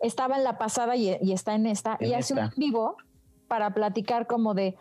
Estaba 0.00 0.36
en 0.36 0.44
la 0.44 0.56
pasada 0.58 0.96
y, 0.96 1.16
y 1.22 1.32
está 1.32 1.54
en 1.54 1.66
esta, 1.66 1.96
En 2.00 2.08
y 2.10 2.14
hace 2.14 2.32
un 2.34 2.40
esta. 2.40 2.54
vivo 2.56 2.96
para 3.48 3.74
platicar 3.74 4.26
como 4.26 4.54
de, 4.54 4.76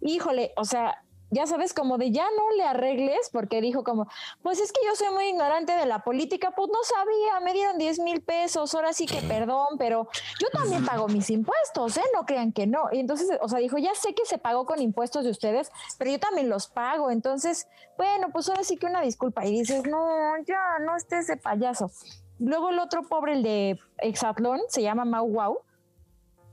híjole, 0.00 0.52
o 0.56 0.64
sea, 0.64 1.02
ya 1.30 1.46
sabes, 1.46 1.74
como 1.74 1.98
de 1.98 2.10
ya 2.10 2.24
no 2.36 2.56
le 2.56 2.64
arregles, 2.64 3.30
porque 3.32 3.60
dijo 3.60 3.82
como, 3.84 4.06
pues 4.42 4.60
es 4.60 4.72
que 4.72 4.80
yo 4.86 4.94
soy 4.94 5.12
muy 5.12 5.26
ignorante 5.26 5.72
de 5.72 5.86
la 5.86 6.04
política, 6.04 6.52
pues 6.54 6.68
no 6.68 6.78
sabía, 6.84 7.40
me 7.40 7.52
dieron 7.52 7.78
10 7.78 7.98
mil 8.00 8.22
pesos, 8.22 8.74
ahora 8.74 8.92
sí 8.92 9.06
que 9.06 9.20
perdón, 9.22 9.78
pero 9.78 10.08
yo 10.40 10.48
también 10.50 10.84
pago 10.84 11.08
mis 11.08 11.30
impuestos, 11.30 11.96
¿eh? 11.96 12.04
No 12.14 12.24
crean 12.26 12.52
que 12.52 12.66
no. 12.66 12.88
Y 12.92 13.00
entonces, 13.00 13.28
o 13.40 13.48
sea, 13.48 13.58
dijo, 13.58 13.78
ya 13.78 13.94
sé 13.94 14.14
que 14.14 14.24
se 14.24 14.38
pagó 14.38 14.66
con 14.66 14.80
impuestos 14.80 15.24
de 15.24 15.30
ustedes, 15.30 15.70
pero 15.98 16.10
yo 16.10 16.20
también 16.20 16.48
los 16.48 16.68
pago, 16.68 17.10
entonces, 17.10 17.68
bueno, 17.96 18.28
pues 18.32 18.48
ahora 18.48 18.64
sí 18.64 18.76
que 18.76 18.86
una 18.86 19.00
disculpa. 19.00 19.44
Y 19.44 19.60
dices, 19.60 19.84
no, 19.86 20.36
ya, 20.46 20.78
no 20.80 20.96
estés 20.96 21.26
de 21.26 21.36
payaso. 21.36 21.90
Luego 22.38 22.70
el 22.70 22.78
otro 22.78 23.02
pobre, 23.02 23.32
el 23.32 23.42
de 23.42 23.78
Exatlón, 23.98 24.60
se 24.68 24.82
llama 24.82 25.04
Mau 25.04 25.26
Wow. 25.26 25.58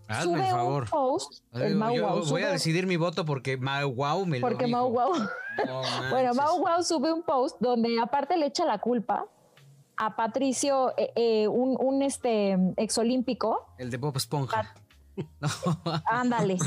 Hazme 0.08 0.24
sube 0.24 0.46
el 0.48 0.52
favor. 0.52 0.84
un 0.84 0.90
post, 0.90 1.44
el 1.54 1.74
Yo 1.74 1.78
Mau 1.80 1.98
Wow, 1.98 2.26
voy 2.26 2.42
a 2.44 2.50
decidir 2.50 2.86
mi 2.88 2.98
voto 2.98 3.26
porque 3.26 3.58
Mau 3.58 3.94
Wow 3.94 4.26
me 4.26 4.40
lo 4.40 4.48
porque 4.48 4.66
dijo. 4.66 4.78
Mau 4.78 4.90
Wow 4.92 5.14
No 5.66 5.82
Bueno. 6.10 6.34
Mau 6.34 6.60
Wow 6.60 6.84
sube 6.84 7.12
un 7.12 7.24
post 7.24 7.58
donde 7.60 8.00
aparte 8.00 8.38
le 8.38 8.48
echa 8.48 8.66
la 8.66 8.80
culpa 8.80 9.26
a 9.96 10.16
Patricio, 10.16 10.94
eh, 10.98 11.12
eh, 11.16 11.48
un, 11.48 11.78
un 11.80 12.02
este 12.02 12.58
exolímpico. 12.78 13.68
El 13.78 13.90
de 13.92 13.98
Bob 13.98 14.18
Esponja. 14.18 14.74
No. 15.40 15.48
Ándale. 16.08 16.58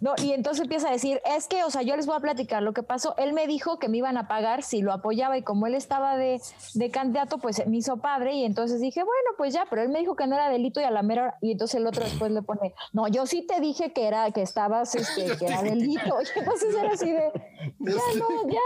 No, 0.00 0.12
y 0.22 0.32
entonces 0.32 0.62
empieza 0.64 0.88
a 0.88 0.92
decir, 0.92 1.20
es 1.24 1.46
que, 1.48 1.64
o 1.64 1.70
sea, 1.70 1.82
yo 1.82 1.96
les 1.96 2.06
voy 2.06 2.16
a 2.16 2.20
platicar 2.20 2.62
lo 2.62 2.72
que 2.74 2.82
pasó. 2.82 3.14
Él 3.16 3.32
me 3.32 3.46
dijo 3.46 3.78
que 3.78 3.88
me 3.88 3.96
iban 3.96 4.18
a 4.18 4.28
pagar 4.28 4.62
si 4.62 4.82
lo 4.82 4.92
apoyaba 4.92 5.38
y 5.38 5.42
como 5.42 5.66
él 5.66 5.74
estaba 5.74 6.16
de, 6.16 6.40
de 6.74 6.90
candidato, 6.90 7.38
pues 7.38 7.66
me 7.66 7.78
hizo 7.78 7.96
padre 7.96 8.34
y 8.34 8.44
entonces 8.44 8.80
dije, 8.80 9.00
bueno, 9.02 9.30
pues 9.38 9.54
ya, 9.54 9.64
pero 9.70 9.82
él 9.82 9.88
me 9.88 9.98
dijo 10.00 10.14
que 10.14 10.26
no 10.26 10.34
era 10.34 10.50
delito 10.50 10.80
y 10.80 10.84
a 10.84 10.90
la 10.90 11.02
mera 11.02 11.22
hora- 11.22 11.38
y 11.40 11.52
entonces 11.52 11.80
el 11.80 11.86
otro 11.86 12.04
después 12.04 12.30
le 12.30 12.42
pone, 12.42 12.74
no, 12.92 13.08
yo 13.08 13.24
sí 13.26 13.46
te 13.46 13.58
dije 13.60 13.92
que 13.92 14.06
era, 14.06 14.30
que 14.32 14.42
estabas, 14.42 14.94
este, 14.94 15.36
que 15.38 15.46
era 15.46 15.62
delito. 15.62 16.16
Y 16.36 16.38
entonces 16.40 16.74
era 16.74 16.92
así 16.92 17.10
de, 17.12 17.32
ya 17.78 17.92
no, 18.18 18.50
ya, 18.52 18.60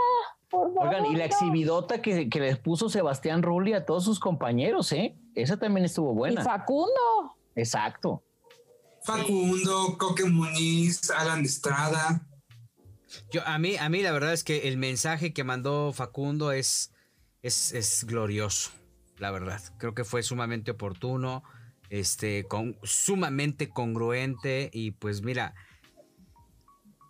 por 0.50 0.74
favor. 0.74 0.88
Oigan, 0.88 1.06
y 1.06 1.12
la 1.12 1.18
no". 1.18 1.24
exhibidota 1.24 2.02
que, 2.02 2.28
que 2.28 2.40
les 2.40 2.58
puso 2.58 2.88
Sebastián 2.88 3.42
Rulli 3.42 3.72
a 3.74 3.86
todos 3.86 4.04
sus 4.04 4.18
compañeros, 4.18 4.90
¿eh? 4.92 5.16
Esa 5.36 5.56
también 5.58 5.84
estuvo 5.84 6.12
Y 6.12 6.16
buena. 6.16 6.42
Facundo. 6.42 7.36
Exacto. 7.54 8.22
Facundo, 9.18 9.98
Coque 9.98 10.24
Muniz, 10.24 11.10
Alan 11.10 11.44
Estrada. 11.44 12.26
Yo, 13.32 13.46
a 13.46 13.58
mí, 13.58 13.76
a 13.76 13.88
mí 13.88 14.02
la 14.02 14.12
verdad 14.12 14.32
es 14.32 14.44
que 14.44 14.68
el 14.68 14.76
mensaje 14.76 15.32
que 15.32 15.42
mandó 15.42 15.92
Facundo 15.92 16.52
es, 16.52 16.92
es, 17.42 17.72
es 17.72 18.04
glorioso, 18.04 18.70
la 19.18 19.30
verdad. 19.32 19.60
Creo 19.78 19.94
que 19.94 20.04
fue 20.04 20.22
sumamente 20.22 20.70
oportuno, 20.70 21.42
este, 21.88 22.44
con, 22.44 22.78
sumamente 22.84 23.68
congruente 23.68 24.70
y 24.72 24.92
pues 24.92 25.22
mira, 25.22 25.54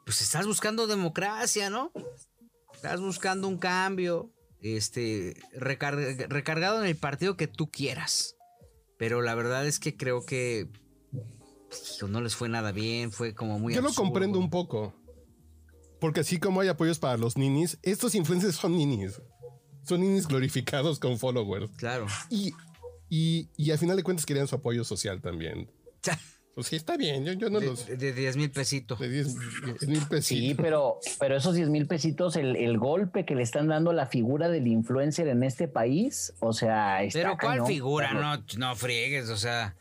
pues 0.06 0.22
estás 0.22 0.46
buscando 0.46 0.86
democracia, 0.86 1.68
¿no? 1.68 1.92
Estás 2.74 3.00
buscando 3.00 3.46
un 3.46 3.58
cambio, 3.58 4.30
este, 4.62 5.34
recar- 5.54 6.28
recargado 6.30 6.80
en 6.82 6.88
el 6.88 6.96
partido 6.96 7.36
que 7.36 7.46
tú 7.46 7.70
quieras. 7.70 8.36
Pero 8.98 9.20
la 9.20 9.34
verdad 9.34 9.66
es 9.66 9.78
que 9.78 9.96
creo 9.96 10.24
que 10.24 10.68
no 12.08 12.20
les 12.20 12.34
fue 12.34 12.48
nada 12.48 12.72
bien, 12.72 13.12
fue 13.12 13.34
como 13.34 13.58
muy 13.58 13.74
Yo 13.74 13.80
lo 13.80 13.88
absurdo. 13.88 14.04
comprendo 14.10 14.38
un 14.38 14.50
poco. 14.50 14.94
Porque 16.00 16.20
así 16.20 16.38
como 16.38 16.60
hay 16.60 16.68
apoyos 16.68 16.98
para 16.98 17.16
los 17.18 17.36
ninis, 17.36 17.78
estos 17.82 18.14
influencers 18.14 18.56
son 18.56 18.76
ninis. 18.76 19.20
Son 19.84 20.00
ninis 20.00 20.26
glorificados 20.26 20.98
con 20.98 21.18
followers. 21.18 21.70
Claro. 21.76 22.06
Y, 22.30 22.52
y, 23.08 23.50
y 23.56 23.70
al 23.70 23.78
final 23.78 23.96
de 23.96 24.02
cuentas 24.02 24.24
querían 24.24 24.48
su 24.48 24.54
apoyo 24.56 24.84
social 24.84 25.20
también. 25.20 25.70
Pues 26.54 26.66
sí, 26.66 26.76
está 26.76 26.96
bien. 26.96 27.24
Yo, 27.24 27.32
yo 27.34 27.48
no 27.48 27.60
los. 27.60 27.86
De, 27.86 27.96
de 27.96 28.12
10 28.12 28.36
mil 28.36 28.50
pesitos. 28.50 28.98
De 28.98 29.08
10 29.08 29.36
mil 29.86 30.00
pesitos. 30.08 30.24
Sí, 30.26 30.54
pero, 30.54 30.98
pero 31.18 31.36
esos 31.36 31.54
10 31.54 31.68
mil 31.70 31.86
pesitos, 31.86 32.36
el, 32.36 32.56
el 32.56 32.76
golpe 32.76 33.24
que 33.24 33.34
le 33.34 33.42
están 33.42 33.68
dando 33.68 33.90
a 33.90 33.94
la 33.94 34.06
figura 34.06 34.48
del 34.48 34.66
influencer 34.66 35.28
en 35.28 35.42
este 35.42 35.68
país, 35.68 36.34
o 36.40 36.52
sea, 36.52 37.02
está 37.04 37.20
Pero 37.20 37.36
¿cuál 37.40 37.52
cañón, 37.58 37.66
figura? 37.66 38.12
No, 38.12 38.44
no 38.58 38.76
friegues, 38.76 39.28
o 39.30 39.36
sea. 39.36 39.76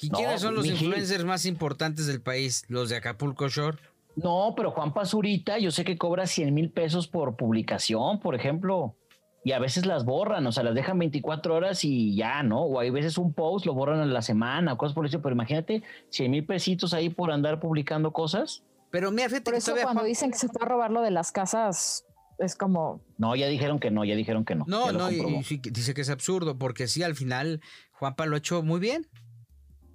¿Qui- 0.00 0.10
No, 0.10 0.18
¿Quiénes 0.18 0.40
son 0.40 0.54
los 0.54 0.66
influencers 0.66 1.24
más 1.24 1.44
importantes 1.46 2.06
del 2.06 2.20
país? 2.22 2.64
Los 2.68 2.88
de 2.88 2.96
Acapulco 2.96 3.48
Shore. 3.48 3.78
No, 4.16 4.54
pero 4.56 4.72
Juan 4.72 4.92
Pazurita, 4.92 5.58
yo 5.58 5.70
sé 5.70 5.84
que 5.84 5.96
cobra 5.96 6.26
100 6.26 6.52
mil 6.52 6.70
pesos 6.70 7.06
por 7.06 7.36
publicación, 7.36 8.20
por 8.20 8.34
ejemplo. 8.34 8.96
Y 9.42 9.52
a 9.52 9.58
veces 9.58 9.86
las 9.86 10.04
borran, 10.04 10.46
o 10.46 10.52
sea, 10.52 10.62
las 10.64 10.74
dejan 10.74 10.98
24 10.98 11.54
horas 11.54 11.82
y 11.84 12.14
ya, 12.14 12.42
¿no? 12.42 12.60
O 12.62 12.78
hay 12.80 12.90
veces 12.90 13.16
un 13.16 13.32
post, 13.32 13.64
lo 13.64 13.72
borran 13.72 14.02
en 14.02 14.12
la 14.12 14.20
semana, 14.20 14.76
cosas 14.76 14.94
por 14.94 15.06
eso. 15.06 15.22
Pero 15.22 15.34
imagínate 15.34 15.82
100 16.10 16.30
mil 16.30 16.44
pesitos 16.44 16.92
ahí 16.92 17.08
por 17.08 17.30
andar 17.30 17.58
publicando 17.60 18.12
cosas. 18.12 18.64
Pero 18.90 19.10
mira, 19.10 19.28
fíjate 19.28 19.44
Por 19.44 19.54
eso 19.54 19.72
cuando 19.72 20.00
Juan- 20.00 20.06
dicen 20.06 20.30
que 20.32 20.36
se 20.38 20.48
fue 20.48 20.60
a 20.60 20.66
robar 20.68 20.90
lo 20.90 21.00
de 21.00 21.10
las 21.12 21.32
casas, 21.32 22.04
es 22.38 22.54
como, 22.56 23.02
No, 23.16 23.34
ya 23.36 23.46
dijeron 23.46 23.78
que 23.78 23.90
no, 23.90 24.04
ya 24.04 24.14
dijeron 24.16 24.44
que 24.44 24.56
no. 24.56 24.64
No, 24.66 24.92
no, 24.92 25.10
y, 25.10 25.20
y 25.20 25.58
dice 25.70 25.94
que 25.94 26.00
es 26.02 26.10
absurdo, 26.10 26.58
porque 26.58 26.86
sí, 26.88 27.02
al 27.02 27.14
final 27.14 27.60
Juanpa 27.92 28.26
lo 28.26 28.34
ha 28.34 28.38
hecho 28.38 28.62
muy 28.62 28.80
bien. 28.80 29.06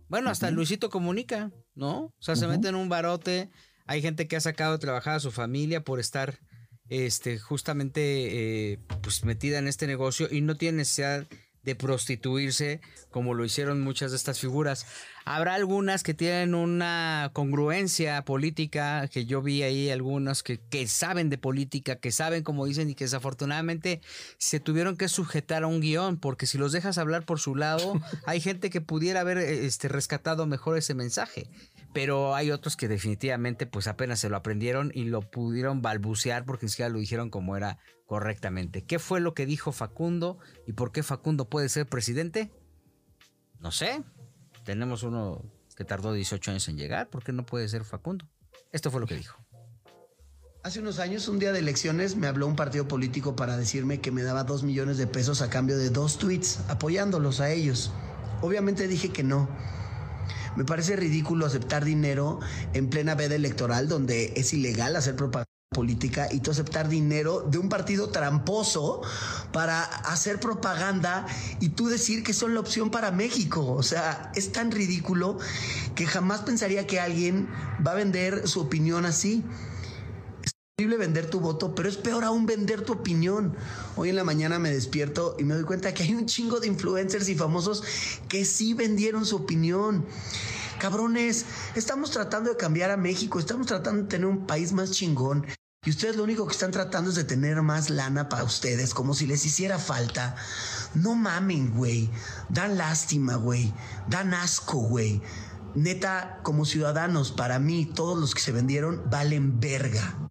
Bueno, 0.08 0.30
hasta 0.30 0.52
Luisito 0.52 0.90
comunica, 0.90 1.52
¿no? 1.74 2.06
O 2.06 2.14
sea, 2.20 2.36
se 2.36 2.46
Ujú. 2.46 2.56
mete 2.56 2.68
en 2.70 2.76
un 2.76 2.90
barote. 2.90 3.50
Hay 3.86 4.02
gente 4.02 4.28
que 4.28 4.36
ha 4.36 4.42
sacado 4.42 4.74
de 4.74 4.80
trabajar 4.80 5.16
a 5.16 5.20
su 5.20 5.32
familia 5.32 5.84
por 5.84 6.00
estar 6.00 6.40
este, 6.90 7.40
justamente 7.40 8.72
eh, 8.74 8.80
pues 9.02 9.24
metida 9.24 9.58
en 9.58 9.68
este 9.68 9.88
negocio 9.88 10.28
y 10.30 10.42
no 10.42 10.56
tiene 10.56 10.80
necesidad 10.80 11.26
de 11.66 11.76
prostituirse 11.76 12.80
como 13.10 13.34
lo 13.34 13.44
hicieron 13.44 13.82
muchas 13.82 14.12
de 14.12 14.18
estas 14.18 14.40
figuras. 14.40 14.86
Habrá 15.26 15.56
algunas 15.56 16.04
que 16.04 16.14
tienen 16.14 16.54
una 16.54 17.32
congruencia 17.34 18.24
política, 18.24 19.08
que 19.08 19.26
yo 19.26 19.42
vi 19.42 19.64
ahí 19.64 19.90
algunas 19.90 20.44
que, 20.44 20.60
que 20.60 20.88
saben 20.88 21.30
de 21.30 21.38
política, 21.38 21.96
que 21.96 22.12
saben 22.12 22.44
como 22.44 22.66
dicen 22.66 22.90
y 22.90 22.96
que 22.96 23.06
desafortunadamente 23.06 24.02
se 24.38 24.60
tuvieron 24.60 24.98
que 24.98 25.08
sujetar 25.08 25.64
a 25.64 25.68
un 25.68 25.82
guion, 25.82 26.18
porque 26.18 26.46
si 26.46 26.58
los 26.58 26.72
dejas 26.72 26.98
hablar 26.98 27.26
por 27.26 27.40
su 27.40 27.56
lado, 27.56 28.00
hay 28.26 28.40
gente 28.40 28.70
que 28.70 28.82
pudiera 28.82 29.22
haber 29.22 29.40
este, 29.40 29.88
rescatado 29.88 30.46
mejor 30.46 30.78
ese 30.78 30.94
mensaje. 30.94 31.48
Pero 31.96 32.36
hay 32.36 32.52
otros 32.52 32.76
que 32.76 32.90
definitivamente 32.90 33.66
pues 33.66 33.88
apenas 33.88 34.20
se 34.20 34.28
lo 34.28 34.36
aprendieron 34.36 34.92
y 34.94 35.06
lo 35.06 35.22
pudieron 35.22 35.82
balbucear 35.82 36.44
porque 36.44 36.66
ni 36.66 36.70
siquiera 36.70 36.90
lo 36.90 37.00
dijeron 37.00 37.30
como 37.30 37.56
era 37.56 37.78
correctamente. 38.06 38.84
¿Qué 38.84 39.00
fue 39.00 39.22
lo 39.22 39.34
que 39.34 39.46
dijo 39.46 39.72
Facundo 39.72 40.38
y 40.68 40.74
por 40.74 40.92
qué 40.92 41.04
Facundo 41.04 41.50
puede 41.50 41.70
ser 41.70 41.88
presidente? 41.88 42.52
No 43.62 43.72
sé. 43.72 44.04
Tenemos 44.66 45.04
uno 45.04 45.42
que 45.78 45.86
tardó 45.86 46.12
18 46.12 46.52
años 46.52 46.68
en 46.68 46.78
llegar. 46.78 47.10
¿Por 47.10 47.24
qué 47.24 47.32
no 47.32 47.46
puede 47.46 47.70
ser 47.70 47.86
Facundo? 47.86 48.28
Esto 48.74 48.92
fue 48.92 49.00
lo 49.00 49.08
que 49.08 49.16
dijo. 49.16 49.40
Hace 50.64 50.82
unos 50.82 51.00
años, 51.00 51.30
un 51.30 51.40
día 51.40 51.54
de 51.54 51.60
elecciones, 51.60 52.18
me 52.18 52.28
habló 52.28 52.46
un 52.46 52.58
partido 52.58 52.90
político 52.90 53.38
para 53.38 53.56
decirme 53.56 54.02
que 54.02 54.12
me 54.12 54.22
daba 54.22 54.44
dos 54.44 54.64
millones 54.64 54.98
de 54.98 55.08
pesos 55.08 55.42
a 55.42 55.50
cambio 55.50 55.78
de 55.78 55.92
dos 55.92 56.18
tweets, 56.18 56.60
apoyándolos 56.68 57.40
a 57.40 57.52
ellos. 57.52 57.94
Obviamente 58.42 58.86
dije 58.90 59.14
que 59.14 59.24
no. 59.24 59.48
Me 60.56 60.64
parece 60.64 60.96
ridículo 60.96 61.46
aceptar 61.46 61.84
dinero 61.84 62.40
en 62.74 62.90
plena 62.90 63.16
veda 63.16 63.36
electoral, 63.36 63.88
donde 63.88 64.34
es 64.36 64.54
ilegal 64.54 64.96
hacer 64.96 65.16
propaganda 65.16 65.50
política 65.76 66.30
y 66.32 66.40
tú 66.40 66.52
aceptar 66.52 66.88
dinero 66.88 67.42
de 67.42 67.58
un 67.58 67.68
partido 67.68 68.10
tramposo 68.10 69.02
para 69.52 69.84
hacer 69.84 70.40
propaganda 70.40 71.26
y 71.60 71.70
tú 71.70 71.88
decir 71.88 72.24
que 72.24 72.34
son 72.34 72.54
la 72.54 72.62
opción 72.62 72.90
para 72.90 73.12
México. 73.12 73.74
O 73.74 73.84
sea, 73.84 74.32
es 74.36 74.54
tan 74.54 74.72
ridículo 74.72 75.38
que 75.94 76.08
jamás 76.08 76.42
pensaría 76.42 76.88
que 76.88 77.00
alguien 77.00 77.50
va 77.86 77.92
a 77.92 77.96
vender 77.96 78.48
su 78.48 78.62
opinión 78.62 79.06
así. 79.06 79.44
Vender 80.98 81.30
tu 81.30 81.40
voto, 81.40 81.74
pero 81.74 81.88
es 81.88 81.98
peor 81.98 82.24
aún 82.24 82.46
vender 82.46 82.82
tu 82.82 82.94
opinión. 82.94 83.56
Hoy 83.96 84.10
en 84.10 84.16
la 84.16 84.24
mañana 84.24 84.60
me 84.60 84.72
despierto 84.72 85.36
y 85.40 85.44
me 85.44 85.54
doy 85.54 85.64
cuenta 85.64 85.94
que 85.94 86.04
hay 86.04 86.14
un 86.14 86.26
chingo 86.26 86.60
de 86.60 86.68
influencers 86.68 87.30
y 87.30 87.36
famosos 87.36 87.84
que 88.28 88.44
sí 88.44 88.74
vendieron 88.74 89.26
su 89.26 89.38
opinión. 89.38 90.06
Cabrones, 90.80 91.46
estamos 91.76 92.12
tratando 92.12 92.50
de 92.50 92.58
cambiar 92.58 92.92
a 92.92 92.98
México, 92.98 93.40
estamos 93.40 93.68
tratando 93.68 94.04
de 94.04 94.10
tener 94.10 94.28
un 94.28 94.46
país 94.46 94.74
más 94.74 94.92
chingón. 94.92 95.46
Y 95.86 95.92
ustedes 95.92 96.18
lo 96.18 96.24
único 96.24 96.46
que 96.46 96.54
están 96.54 96.72
tratando 96.72 97.10
es 97.10 97.16
de 97.16 97.24
tener 97.24 97.62
más 97.62 97.90
lana 97.90 98.28
para 98.28 98.44
ustedes, 98.44 98.94
como 98.94 99.14
si 99.14 99.28
les 99.28 99.46
hiciera 99.46 99.80
falta. 99.80 100.36
No 100.94 101.16
mamen, 101.16 101.74
güey. 101.74 102.10
Dan 102.50 102.78
lástima, 102.78 103.36
güey. 103.36 103.72
Dan 104.10 104.34
asco, 104.34 104.80
güey. 104.80 105.22
Neta, 105.76 106.40
como 106.44 106.66
ciudadanos, 106.66 107.32
para 107.32 107.60
mí, 107.60 107.86
todos 107.86 108.18
los 108.18 108.34
que 108.34 108.42
se 108.42 108.52
vendieron 108.52 109.04
valen 109.10 109.60
verga. 109.60 110.25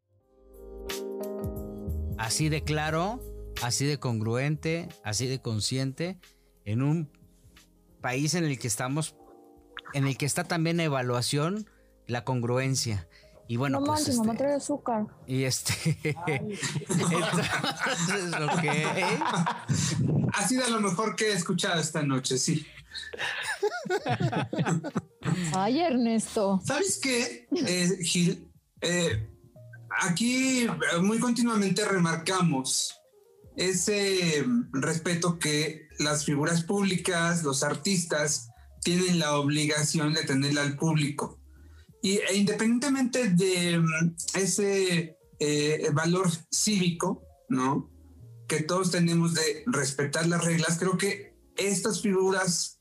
Así 2.18 2.48
de 2.48 2.62
claro, 2.62 3.20
así 3.62 3.86
de 3.86 3.98
congruente, 3.98 4.88
así 5.02 5.26
de 5.26 5.40
consciente, 5.40 6.18
en 6.64 6.82
un 6.82 7.10
país 8.00 8.34
en 8.34 8.44
el 8.44 8.58
que 8.58 8.68
estamos, 8.68 9.16
en 9.92 10.06
el 10.06 10.16
que 10.16 10.26
está 10.26 10.44
también 10.44 10.76
la 10.76 10.84
evaluación, 10.84 11.68
la 12.06 12.24
congruencia. 12.24 13.08
Y 13.46 13.56
bueno, 13.56 13.80
no 13.80 13.86
pues, 13.86 14.00
manches, 14.00 14.14
este, 14.14 14.26
mamá 14.26 14.38
trae 14.38 14.54
azúcar. 14.54 15.06
y 15.26 15.44
este, 15.44 15.74
entonces, 16.26 16.60
ok. 18.40 18.64
Ha 20.32 20.48
sido 20.48 20.68
lo 20.70 20.80
mejor 20.80 21.14
que 21.14 21.26
he 21.26 21.34
escuchado 21.34 21.78
esta 21.80 22.02
noche, 22.02 22.38
sí. 22.38 22.66
Ay, 25.54 25.80
Ernesto. 25.80 26.60
¿Sabes 26.64 26.98
qué, 27.02 27.46
eh, 27.52 27.98
Gil? 28.02 28.50
Eh, 28.80 29.28
aquí 30.00 30.64
eh, 30.64 30.70
muy 31.02 31.18
continuamente 31.18 31.84
remarcamos 31.84 32.94
ese 33.56 34.44
respeto 34.72 35.38
que 35.38 35.88
las 35.98 36.24
figuras 36.24 36.64
públicas, 36.64 37.44
los 37.44 37.62
artistas, 37.62 38.48
tienen 38.82 39.18
la 39.18 39.36
obligación 39.36 40.12
de 40.12 40.24
tenerle 40.24 40.60
al 40.60 40.76
público. 40.76 41.40
Y 42.02 42.18
e 42.18 42.36
independientemente 42.36 43.30
de 43.30 43.78
mm, 43.78 44.16
ese 44.34 45.16
eh, 45.38 45.90
valor 45.92 46.28
cívico, 46.50 47.22
¿no? 47.48 47.90
Que 48.46 48.62
todos 48.62 48.90
tenemos 48.90 49.34
de 49.34 49.64
respetar 49.66 50.26
las 50.26 50.44
reglas, 50.44 50.78
creo 50.78 50.98
que 50.98 51.34
estas 51.56 52.02
figuras 52.02 52.80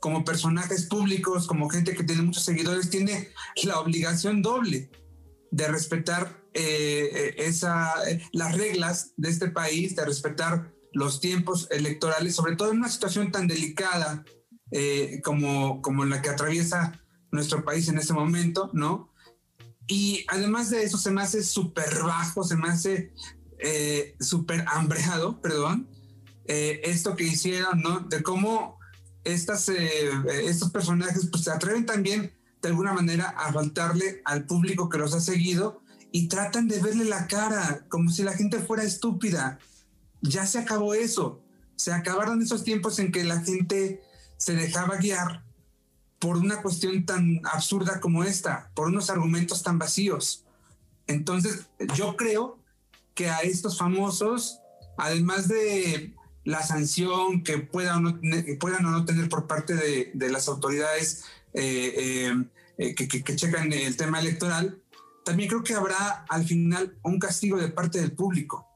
como 0.00 0.24
personajes 0.24 0.86
públicos, 0.86 1.46
como 1.46 1.70
gente 1.70 1.94
que 1.94 2.04
tiene 2.04 2.22
muchos 2.22 2.44
seguidores, 2.44 2.90
tiene 2.90 3.30
la 3.62 3.80
obligación 3.80 4.42
doble 4.42 4.90
de 5.50 5.68
respetar 5.68 6.43
eh, 6.54 7.34
esa, 7.38 7.92
las 8.32 8.56
reglas 8.56 9.12
de 9.16 9.30
este 9.30 9.50
país, 9.50 9.96
de 9.96 10.04
respetar 10.04 10.72
los 10.92 11.20
tiempos 11.20 11.68
electorales, 11.70 12.34
sobre 12.34 12.56
todo 12.56 12.70
en 12.70 12.78
una 12.78 12.88
situación 12.88 13.32
tan 13.32 13.48
delicada 13.48 14.24
eh, 14.70 15.20
como, 15.22 15.82
como 15.82 16.04
la 16.04 16.22
que 16.22 16.30
atraviesa 16.30 17.00
nuestro 17.30 17.64
país 17.64 17.88
en 17.88 17.98
este 17.98 18.12
momento, 18.12 18.70
¿no? 18.72 19.12
Y 19.86 20.24
además 20.28 20.70
de 20.70 20.82
eso, 20.82 20.96
se 20.96 21.10
me 21.10 21.22
hace 21.22 21.42
súper 21.42 22.02
bajo, 22.02 22.44
se 22.44 22.56
me 22.56 22.68
hace 22.68 23.12
eh, 23.58 24.16
súper 24.20 24.64
hambreado, 24.68 25.40
perdón, 25.42 25.88
eh, 26.46 26.80
esto 26.84 27.16
que 27.16 27.24
hicieron, 27.24 27.80
¿no? 27.80 28.00
De 28.00 28.22
cómo 28.22 28.78
estas, 29.24 29.68
eh, 29.68 30.10
estos 30.44 30.70
personajes 30.70 31.28
pues, 31.30 31.44
se 31.44 31.50
atreven 31.50 31.86
también 31.86 32.32
de 32.62 32.68
alguna 32.68 32.92
manera 32.92 33.28
a 33.36 33.52
faltarle 33.52 34.22
al 34.24 34.46
público 34.46 34.88
que 34.88 34.98
los 34.98 35.14
ha 35.14 35.20
seguido 35.20 35.82
y 36.16 36.28
tratan 36.28 36.68
de 36.68 36.78
verle 36.80 37.04
la 37.06 37.26
cara 37.26 37.86
como 37.88 38.08
si 38.08 38.22
la 38.22 38.34
gente 38.34 38.60
fuera 38.60 38.84
estúpida. 38.84 39.58
Ya 40.22 40.46
se 40.46 40.60
acabó 40.60 40.94
eso. 40.94 41.42
Se 41.74 41.92
acabaron 41.92 42.40
esos 42.40 42.62
tiempos 42.62 43.00
en 43.00 43.10
que 43.10 43.24
la 43.24 43.40
gente 43.40 44.00
se 44.36 44.54
dejaba 44.54 44.98
guiar 44.98 45.42
por 46.20 46.36
una 46.36 46.62
cuestión 46.62 47.04
tan 47.04 47.40
absurda 47.42 47.98
como 47.98 48.22
esta, 48.22 48.70
por 48.76 48.86
unos 48.86 49.10
argumentos 49.10 49.64
tan 49.64 49.80
vacíos. 49.80 50.44
Entonces, 51.08 51.66
yo 51.96 52.14
creo 52.16 52.60
que 53.14 53.28
a 53.28 53.40
estos 53.40 53.76
famosos, 53.76 54.60
además 54.96 55.48
de 55.48 56.14
la 56.44 56.62
sanción 56.62 57.42
que 57.42 57.58
puedan 57.58 58.04
no, 58.04 58.20
tener- 58.20 58.56
puedan 58.60 58.86
o 58.86 58.92
no 58.92 59.04
tener 59.04 59.28
por 59.28 59.48
parte 59.48 59.74
de, 59.74 60.12
de 60.14 60.30
las 60.30 60.46
autoridades 60.46 61.24
eh, 61.54 61.92
eh, 62.28 62.44
eh, 62.78 62.94
que 62.94 63.34
checan 63.34 63.72
el 63.72 63.96
tema 63.96 64.20
electoral, 64.20 64.80
también 65.24 65.48
creo 65.48 65.62
que 65.62 65.74
habrá 65.74 66.24
al 66.28 66.44
final 66.44 66.98
un 67.02 67.18
castigo 67.18 67.58
de 67.58 67.68
parte 67.68 68.00
del 68.00 68.12
público. 68.12 68.68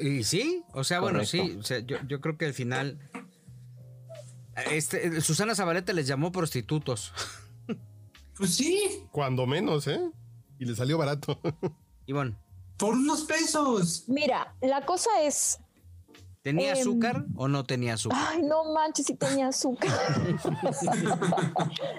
Y 0.00 0.24
sí, 0.24 0.64
o 0.72 0.84
sea, 0.84 1.00
bueno, 1.00 1.24
sí, 1.24 1.56
o 1.58 1.62
sea, 1.62 1.80
yo, 1.80 1.98
yo 2.08 2.20
creo 2.20 2.38
que 2.38 2.46
al 2.46 2.54
final 2.54 2.98
este, 4.70 5.20
Susana 5.20 5.54
Zabaleta 5.54 5.92
les 5.92 6.06
llamó 6.06 6.32
prostitutos. 6.32 7.12
Pues 8.34 8.56
sí, 8.56 9.06
Cuando 9.12 9.46
menos, 9.46 9.86
¿eh? 9.86 10.00
Y 10.58 10.64
le 10.64 10.74
salió 10.74 10.96
barato. 10.98 11.38
Y 12.06 12.12
bueno, 12.12 12.36
por 12.78 12.94
unos 12.94 13.22
pesos. 13.24 14.04
Mira, 14.08 14.56
la 14.60 14.84
cosa 14.84 15.10
es. 15.22 15.60
¿tenía 16.42 16.72
Em, 16.72 16.80
azúcar 16.80 17.26
o 17.36 17.46
no 17.46 17.62
tenía 17.62 17.94
azúcar? 17.94 18.18
Ay, 18.30 18.42
no 18.42 18.72
manches, 18.72 19.06
si 19.06 19.14
tenía 19.14 19.48
azúcar. 19.48 19.92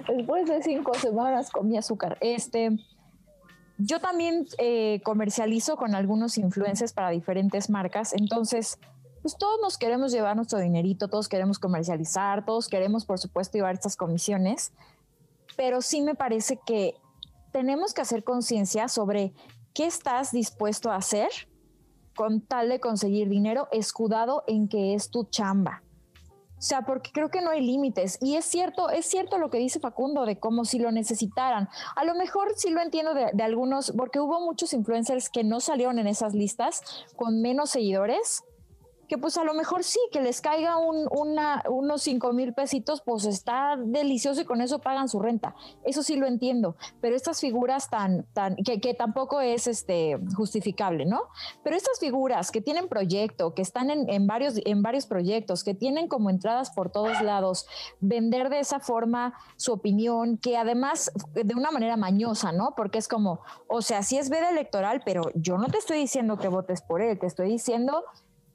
Después 0.09 0.49
de 0.49 0.61
cinco 0.61 0.93
semanas 0.95 1.49
comí 1.51 1.77
azúcar. 1.77 2.17
Este. 2.19 2.71
Yo 3.85 3.99
también 3.99 4.47
eh, 4.59 5.01
comercializo 5.03 5.75
con 5.75 5.93
algunos 5.93 6.37
influencers 6.37 6.93
para 6.93 7.09
diferentes 7.09 7.69
marcas, 7.69 8.13
entonces, 8.13 8.79
pues 9.21 9.35
todos 9.37 9.59
nos 9.61 9.77
queremos 9.77 10.13
llevar 10.13 10.37
nuestro 10.37 10.59
dinerito, 10.59 11.09
todos 11.09 11.27
queremos 11.27 11.59
comercializar, 11.59 12.45
todos 12.45 12.69
queremos, 12.69 13.03
por 13.03 13.19
supuesto, 13.19 13.57
llevar 13.57 13.73
estas 13.73 13.97
comisiones, 13.97 14.71
pero 15.57 15.81
sí 15.81 16.01
me 16.01 16.15
parece 16.15 16.59
que 16.65 16.95
tenemos 17.51 17.93
que 17.93 18.01
hacer 18.01 18.23
conciencia 18.23 18.87
sobre 18.87 19.33
qué 19.73 19.85
estás 19.85 20.31
dispuesto 20.31 20.89
a 20.89 20.95
hacer 20.95 21.29
con 22.15 22.39
tal 22.39 22.69
de 22.69 22.79
conseguir 22.79 23.27
dinero, 23.27 23.67
escudado 23.73 24.45
en 24.47 24.69
que 24.69 24.93
es 24.93 25.09
tu 25.09 25.25
chamba. 25.25 25.83
O 26.63 26.65
sea, 26.65 26.83
porque 26.83 27.11
creo 27.11 27.27
que 27.27 27.41
no 27.41 27.49
hay 27.49 27.59
límites. 27.59 28.17
Y 28.21 28.37
es 28.37 28.45
cierto, 28.45 28.89
es 28.89 29.05
cierto 29.05 29.37
lo 29.37 29.49
que 29.49 29.57
dice 29.57 29.81
Facundo 29.81 30.25
de 30.25 30.39
como 30.39 30.63
si 30.63 30.79
lo 30.79 30.93
necesitaran. 30.93 31.67
A 31.97 32.05
lo 32.05 32.15
mejor 32.15 32.53
sí 32.55 32.69
lo 32.69 32.81
entiendo 32.81 33.13
de, 33.13 33.31
de 33.33 33.43
algunos, 33.43 33.91
porque 33.97 34.21
hubo 34.21 34.39
muchos 34.39 34.71
influencers 34.71 35.29
que 35.29 35.43
no 35.43 35.59
salieron 35.59 35.99
en 35.99 36.07
esas 36.07 36.33
listas 36.33 36.81
con 37.17 37.41
menos 37.41 37.69
seguidores, 37.71 38.45
que 39.13 39.19
pues 39.19 39.37
a 39.37 39.43
lo 39.43 39.53
mejor 39.53 39.83
sí, 39.83 39.99
que 40.11 40.21
les 40.21 40.41
caiga 40.41 40.77
unos 40.79 42.01
5 42.01 42.33
mil 42.33 42.51
pesitos, 42.55 43.03
pues 43.05 43.25
está 43.25 43.77
delicioso 43.77 44.41
y 44.41 44.45
con 44.45 44.59
eso 44.59 44.79
pagan 44.79 45.07
su 45.07 45.19
renta. 45.19 45.53
Eso 45.83 46.01
sí 46.01 46.15
lo 46.15 46.25
entiendo, 46.25 46.77
pero 46.99 47.15
estas 47.15 47.39
figuras 47.39 47.91
tan, 47.91 48.25
tan, 48.33 48.55
que, 48.55 48.81
que 48.81 48.95
tampoco 48.95 49.39
es 49.39 49.67
este, 49.67 50.17
justificable, 50.35 51.05
¿no? 51.05 51.21
Pero 51.63 51.75
estas 51.75 51.99
figuras 51.99 52.49
que 52.49 52.59
tienen 52.59 52.87
proyecto, 52.87 53.53
que 53.53 53.61
están 53.61 53.91
en, 53.91 54.09
en 54.09 54.25
varios, 54.25 54.55
en 54.65 54.81
varios 54.81 55.05
proyectos, 55.05 55.63
que 55.63 55.75
tienen 55.75 56.07
como 56.07 56.31
entradas 56.31 56.71
por 56.71 56.89
todos 56.89 57.21
lados, 57.21 57.67
vender 57.99 58.49
de 58.49 58.61
esa 58.61 58.79
forma 58.79 59.35
su 59.57 59.73
opinión, 59.73 60.39
que 60.39 60.57
además 60.57 61.11
de 61.35 61.53
una 61.53 61.69
manera 61.69 61.97
mañosa, 61.97 62.51
¿no? 62.51 62.73
Porque 62.75 62.97
es 62.97 63.07
como, 63.07 63.41
o 63.67 63.83
sea, 63.83 64.01
sí 64.01 64.17
es 64.17 64.31
veda 64.31 64.49
electoral, 64.49 65.03
pero 65.05 65.21
yo 65.35 65.59
no 65.59 65.67
te 65.67 65.77
estoy 65.77 65.99
diciendo 65.99 66.39
que 66.39 66.47
votes 66.47 66.81
por 66.81 67.03
él, 67.03 67.19
te 67.19 67.27
estoy 67.27 67.49
diciendo 67.49 68.03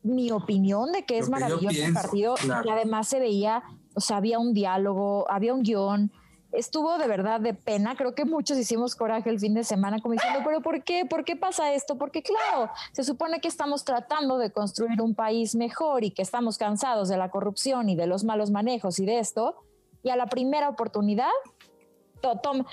mi 0.08 0.30
opinión 0.30 0.92
de 0.92 1.04
que 1.04 1.18
es 1.18 1.26
que 1.26 1.30
maravilloso 1.30 1.84
el 1.84 1.92
partido 1.92 2.34
claro. 2.34 2.66
y 2.68 2.70
además 2.70 3.08
se 3.08 3.18
veía, 3.20 3.62
o 3.94 4.00
sea, 4.00 4.16
había 4.18 4.38
un 4.38 4.52
diálogo, 4.54 5.30
había 5.30 5.54
un 5.54 5.62
guion. 5.62 6.12
Estuvo 6.50 6.96
de 6.96 7.06
verdad 7.06 7.40
de 7.40 7.52
pena. 7.52 7.94
Creo 7.94 8.14
que 8.14 8.24
muchos 8.24 8.56
hicimos 8.56 8.94
coraje 8.96 9.28
el 9.28 9.38
fin 9.38 9.52
de 9.52 9.64
semana, 9.64 10.00
como 10.00 10.14
diciendo, 10.14 10.40
pero 10.42 10.62
¿por 10.62 10.82
qué? 10.82 11.04
¿Por 11.04 11.22
qué 11.24 11.36
pasa 11.36 11.74
esto? 11.74 11.98
Porque, 11.98 12.22
claro, 12.22 12.70
se 12.92 13.04
supone 13.04 13.40
que 13.40 13.48
estamos 13.48 13.84
tratando 13.84 14.38
de 14.38 14.50
construir 14.50 15.02
un 15.02 15.14
país 15.14 15.54
mejor 15.54 16.04
y 16.04 16.10
que 16.10 16.22
estamos 16.22 16.56
cansados 16.56 17.10
de 17.10 17.18
la 17.18 17.28
corrupción 17.30 17.90
y 17.90 17.96
de 17.96 18.06
los 18.06 18.24
malos 18.24 18.50
manejos 18.50 18.98
y 18.98 19.04
de 19.04 19.18
esto. 19.18 19.56
Y 20.02 20.08
a 20.08 20.16
la 20.16 20.24
primera 20.26 20.70
oportunidad, 20.70 21.28
to- 22.22 22.38
toma, 22.42 22.64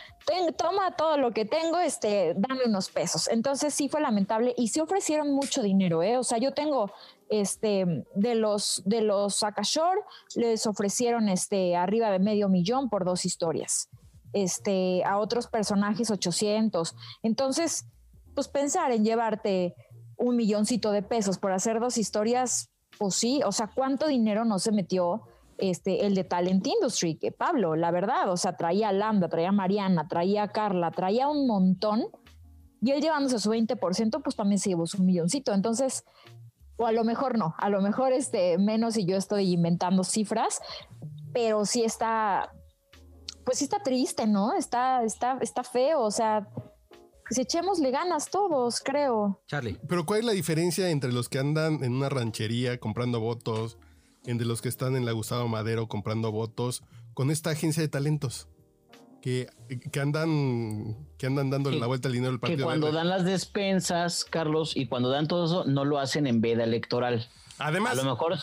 toma 0.57 0.95
todo 0.95 1.17
lo 1.17 1.31
que 1.31 1.43
tengo, 1.43 1.77
este, 1.79 2.33
dame 2.37 2.61
unos 2.67 2.89
pesos. 2.89 3.27
Entonces 3.27 3.73
sí 3.73 3.89
fue 3.89 3.99
lamentable 3.99 4.53
y 4.55 4.69
sí 4.69 4.79
ofrecieron 4.79 5.33
mucho 5.33 5.61
dinero, 5.61 6.01
¿eh? 6.01 6.17
O 6.17 6.23
sea, 6.23 6.37
yo 6.37 6.53
tengo, 6.53 6.91
este, 7.29 8.05
de 8.15 8.35
los, 8.35 8.81
de 8.85 9.01
los 9.01 9.43
Akashor, 9.43 10.03
les 10.35 10.67
ofrecieron, 10.67 11.29
este, 11.29 11.75
arriba 11.75 12.11
de 12.11 12.19
medio 12.19 12.49
millón 12.49 12.89
por 12.89 13.05
dos 13.05 13.25
historias. 13.25 13.89
Este, 14.33 15.03
a 15.05 15.17
otros 15.17 15.47
personajes 15.47 16.11
800. 16.11 16.95
Entonces, 17.23 17.85
pues 18.33 18.49
pensar 18.49 18.91
en 18.91 19.05
llevarte 19.05 19.75
un 20.17 20.35
milloncito 20.35 20.91
de 20.91 21.01
pesos 21.01 21.38
por 21.38 21.51
hacer 21.51 21.79
dos 21.79 21.97
historias, 21.97 22.69
pues 22.97 23.15
sí, 23.15 23.41
o 23.45 23.51
sea, 23.51 23.69
¿cuánto 23.73 24.07
dinero 24.07 24.45
no 24.45 24.59
se 24.59 24.71
metió 24.71 25.23
este, 25.57 26.05
el 26.05 26.15
de 26.15 26.23
Talent 26.23 26.65
Industry? 26.65 27.15
Que 27.15 27.31
Pablo, 27.31 27.75
la 27.75 27.91
verdad, 27.91 28.29
o 28.29 28.38
sea, 28.38 28.55
traía 28.55 28.89
a 28.89 28.93
Lambda, 28.93 29.29
traía 29.29 29.49
a 29.49 29.53
Mariana, 29.53 30.07
traía 30.07 30.43
a 30.43 30.51
Carla, 30.51 30.91
traía 30.91 31.27
un 31.27 31.47
montón 31.47 32.05
Y 32.81 32.91
él 32.91 33.01
llevándose 33.01 33.39
su 33.39 33.51
20%, 33.51 34.21
pues 34.21 34.35
también 34.35 34.59
se 34.59 34.69
llevó 34.69 34.85
su 34.85 35.01
milloncito. 35.01 35.53
Entonces, 35.53 36.03
o 36.77 36.85
a 36.85 36.91
lo 36.91 37.03
mejor 37.03 37.38
no, 37.38 37.55
a 37.57 37.69
lo 37.69 37.81
mejor 37.81 38.13
este 38.13 38.57
menos 38.57 38.97
y 38.97 39.05
yo 39.05 39.17
estoy 39.17 39.53
inventando 39.53 40.03
cifras, 40.03 40.61
pero 41.33 41.65
sí 41.65 41.83
está, 41.83 42.53
pues 43.43 43.59
sí 43.59 43.65
está 43.65 43.81
triste, 43.83 44.27
¿no? 44.27 44.53
Está, 44.53 45.03
está, 45.03 45.38
está 45.41 45.63
feo, 45.63 46.01
o 46.01 46.11
sea, 46.11 46.47
si 47.29 47.41
echémosle 47.41 47.91
ganas 47.91 48.29
todos, 48.29 48.81
creo. 48.81 49.41
Charlie. 49.47 49.79
Pero 49.88 50.05
¿cuál 50.05 50.19
es 50.19 50.25
la 50.25 50.31
diferencia 50.33 50.89
entre 50.89 51.11
los 51.11 51.29
que 51.29 51.39
andan 51.39 51.83
en 51.83 51.93
una 51.93 52.09
ranchería 52.09 52.79
comprando 52.79 53.19
votos, 53.19 53.77
entre 54.25 54.45
los 54.45 54.61
que 54.61 54.69
están 54.69 54.95
en 54.95 55.05
la 55.05 55.11
Gustavo 55.11 55.47
Madero 55.47 55.88
comprando 55.88 56.31
votos, 56.31 56.83
con 57.13 57.31
esta 57.31 57.51
agencia 57.51 57.81
de 57.81 57.89
talentos? 57.89 58.47
Que, 59.25 59.49
que 59.91 59.99
andan 59.99 60.95
que 61.17 61.25
andan 61.25 61.49
dándole 61.49 61.77
Que- 61.77 61.81
la 61.81 61.88
vuelta 61.88 62.07
al 62.09 62.13
dinero 62.13 62.31
del 62.33 62.39
Que 62.39 62.41
partido. 62.47 62.65
cuando 62.67 62.85
Verde. 62.88 62.97
dan 62.99 63.09
las 63.09 63.25
despensas, 63.25 64.23
Carlos, 64.23 64.77
y 64.77 64.85
cuando 64.85 65.09
dan 65.09 65.27
todo 65.27 65.45
eso, 65.45 65.65
no 65.65 65.83
lo 65.83 65.97
hacen 65.97 66.27
en 66.27 66.41
veda 66.41 66.63
electoral. 66.63 67.27
Además, 67.57 67.93
A 67.93 68.03
lo 68.03 68.11
mejor, 68.11 68.38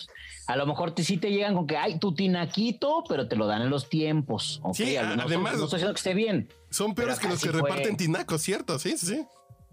a 0.49 0.57
lo 0.57 0.67
mejor 0.67 0.91
te, 0.93 1.05
sí 1.05 1.19
te 1.19 1.31
llegan 1.31 1.55
con 1.55 1.69
que 1.69 1.77
hay 1.77 2.01
tu 2.01 2.15
tinaquito, 2.17 3.05
pero 3.09 3.29
te 3.29 3.37
lo 3.37 3.47
dan 3.47 3.63
en 3.63 3.71
los 3.71 3.89
tiempos. 3.89 4.59
¿ok? 4.65 4.75
Sí, 4.75 4.97
A 4.97 5.15
no, 5.15 5.23
además- 5.23 5.57
no 5.57 5.65
estoy 5.67 5.77
diciendo 5.79 5.95
que 5.95 5.99
esté 5.99 6.15
bien. 6.15 6.49
son 6.71 6.95
peores 6.97 7.21
que 7.21 7.29
los 7.29 7.41
que 7.41 7.51
fue- 7.51 7.61
reparten 7.63 7.97
tinacos, 7.97 8.43
¿cierto? 8.43 8.77
Sí, 8.81 8.97
sí, 8.99 9.07
sí. 9.07 9.27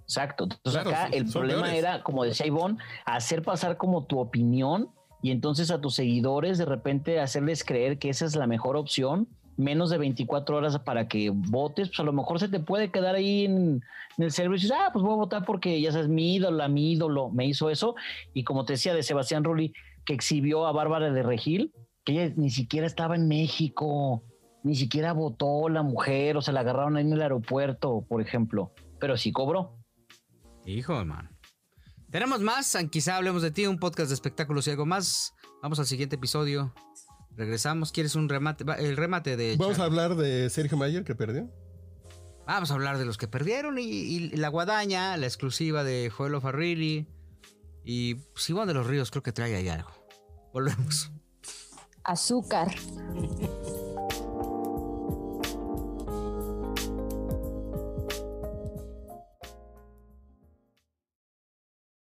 Exacto. 0.04 0.43
Entonces 0.43 0.74
Claro, 0.84 0.89
acá 0.91 1.08
el 1.12 1.26
problema 1.26 1.63
peores. 1.63 1.80
era, 1.80 2.04
como 2.04 2.24
decía 2.24 2.45
Ivonne, 2.45 2.78
hacer 3.06 3.41
pasar 3.41 3.78
como 3.78 4.06
tu 4.06 4.19
opinión 4.19 4.89
y 5.24 5.32
entonces 5.32 5.72
a 5.72 5.82
tus 5.82 5.95
seguidores 5.95 6.60
de 6.60 6.65
repente 6.65 7.19
hacerles 7.19 7.63
creer 7.63 7.98
que 7.98 8.10
esa 8.10 8.26
es 8.26 8.36
la 8.36 8.45
mejor 8.45 8.76
opción, 8.78 9.28
menos 9.60 9.89
de 9.89 9.98
24 9.98 10.56
horas 10.56 10.80
para 10.80 11.10
que 11.10 11.30
votes, 11.32 11.89
pues 11.89 12.00
a 12.00 12.04
lo 12.04 12.13
mejor 12.13 12.39
se 12.39 12.48
te 12.48 12.62
puede 12.62 12.91
quedar 12.91 13.15
ahí 13.15 13.43
en, 13.43 13.84
el 14.17 14.32
cerebro 14.32 14.56
y 14.56 14.62
dices, 14.62 14.76
ah, 14.76 14.89
pues 14.93 15.04
voy 15.04 15.13
a 15.13 15.17
votar 15.17 15.45
porque 15.45 15.80
ya 15.82 15.91
sabes, 15.91 16.08
mi 16.08 16.36
ídolo, 16.36 16.67
mi 16.69 16.93
ídolo 16.93 17.30
me 17.30 17.45
hizo 17.45 17.69
eso. 17.69 17.95
Y 18.34 18.45
como 18.45 18.63
te 18.63 18.74
decía 18.74 18.93
de 18.93 19.04
Sebastián 19.04 19.43
Rulli, 19.43 19.74
que 20.06 20.13
exhibió 20.13 20.65
a 20.65 20.72
Bárbara 20.72 21.12
de 21.12 21.24
Regil, 21.24 21.74
que 22.06 22.13
ella 22.13 22.34
ni 22.38 22.50
siquiera 22.50 22.88
estaba 22.88 23.15
en 23.15 23.28
México, 23.28 24.24
ni 24.63 24.76
siquiera 24.76 25.12
votó 25.12 25.67
la 25.67 25.84
mujer, 25.84 26.38
o 26.38 26.41
sea, 26.41 26.54
la 26.54 26.62
agarraron 26.62 26.95
ahí 26.95 27.04
en 27.04 27.13
el 27.13 27.22
aeropuerto, 27.22 28.06
por 28.08 28.22
ejemplo, 28.22 28.72
pero 28.98 29.17
sí 29.17 29.34
cobró. 29.34 29.78
Hijo, 30.65 31.04
man. 31.04 31.30
Tenemos 32.10 32.39
más, 32.39 32.78
quizá 32.89 33.17
hablemos 33.17 33.41
de 33.41 33.52
ti, 33.52 33.67
un 33.67 33.78
podcast 33.78 34.08
de 34.10 34.15
espectáculos 34.15 34.67
y 34.67 34.72
algo 34.72 34.86
más. 34.86 35.36
Vamos 35.62 35.80
al 35.80 35.86
siguiente 35.86 36.15
episodio. 36.15 36.74
Regresamos. 37.39 37.93
¿Quieres 37.93 38.15
un 38.15 38.28
remate? 38.28 38.65
El 38.80 38.97
remate 38.97 39.38
de. 39.38 39.56
Vamos 39.58 39.80
a 39.80 39.86
hablar 39.86 40.15
de 40.15 40.49
Sergio 40.49 40.78
Mayer 40.78 41.06
que 41.06 41.15
perdió. 41.15 41.49
Vamos 42.45 42.69
a 42.69 42.73
hablar 42.73 42.97
de 42.97 43.06
los 43.06 43.17
que 43.17 43.30
perdieron 43.30 43.80
y, 43.80 43.84
y 43.84 44.30
la 44.32 44.49
guadaña, 44.49 45.15
la 45.15 45.25
exclusiva 45.25 45.86
de 45.86 46.10
Joelo 46.10 46.41
Farrilli. 46.41 47.08
Y 47.86 48.15
pues, 48.15 48.49
Iván 48.49 48.67
de 48.67 48.73
los 48.73 48.86
Ríos, 48.86 49.10
creo 49.10 49.23
que 49.23 49.32
trae 49.32 49.56
ahí 49.56 49.69
algo. 49.69 49.89
Volvemos. 50.52 51.12
Azúcar. 52.04 52.75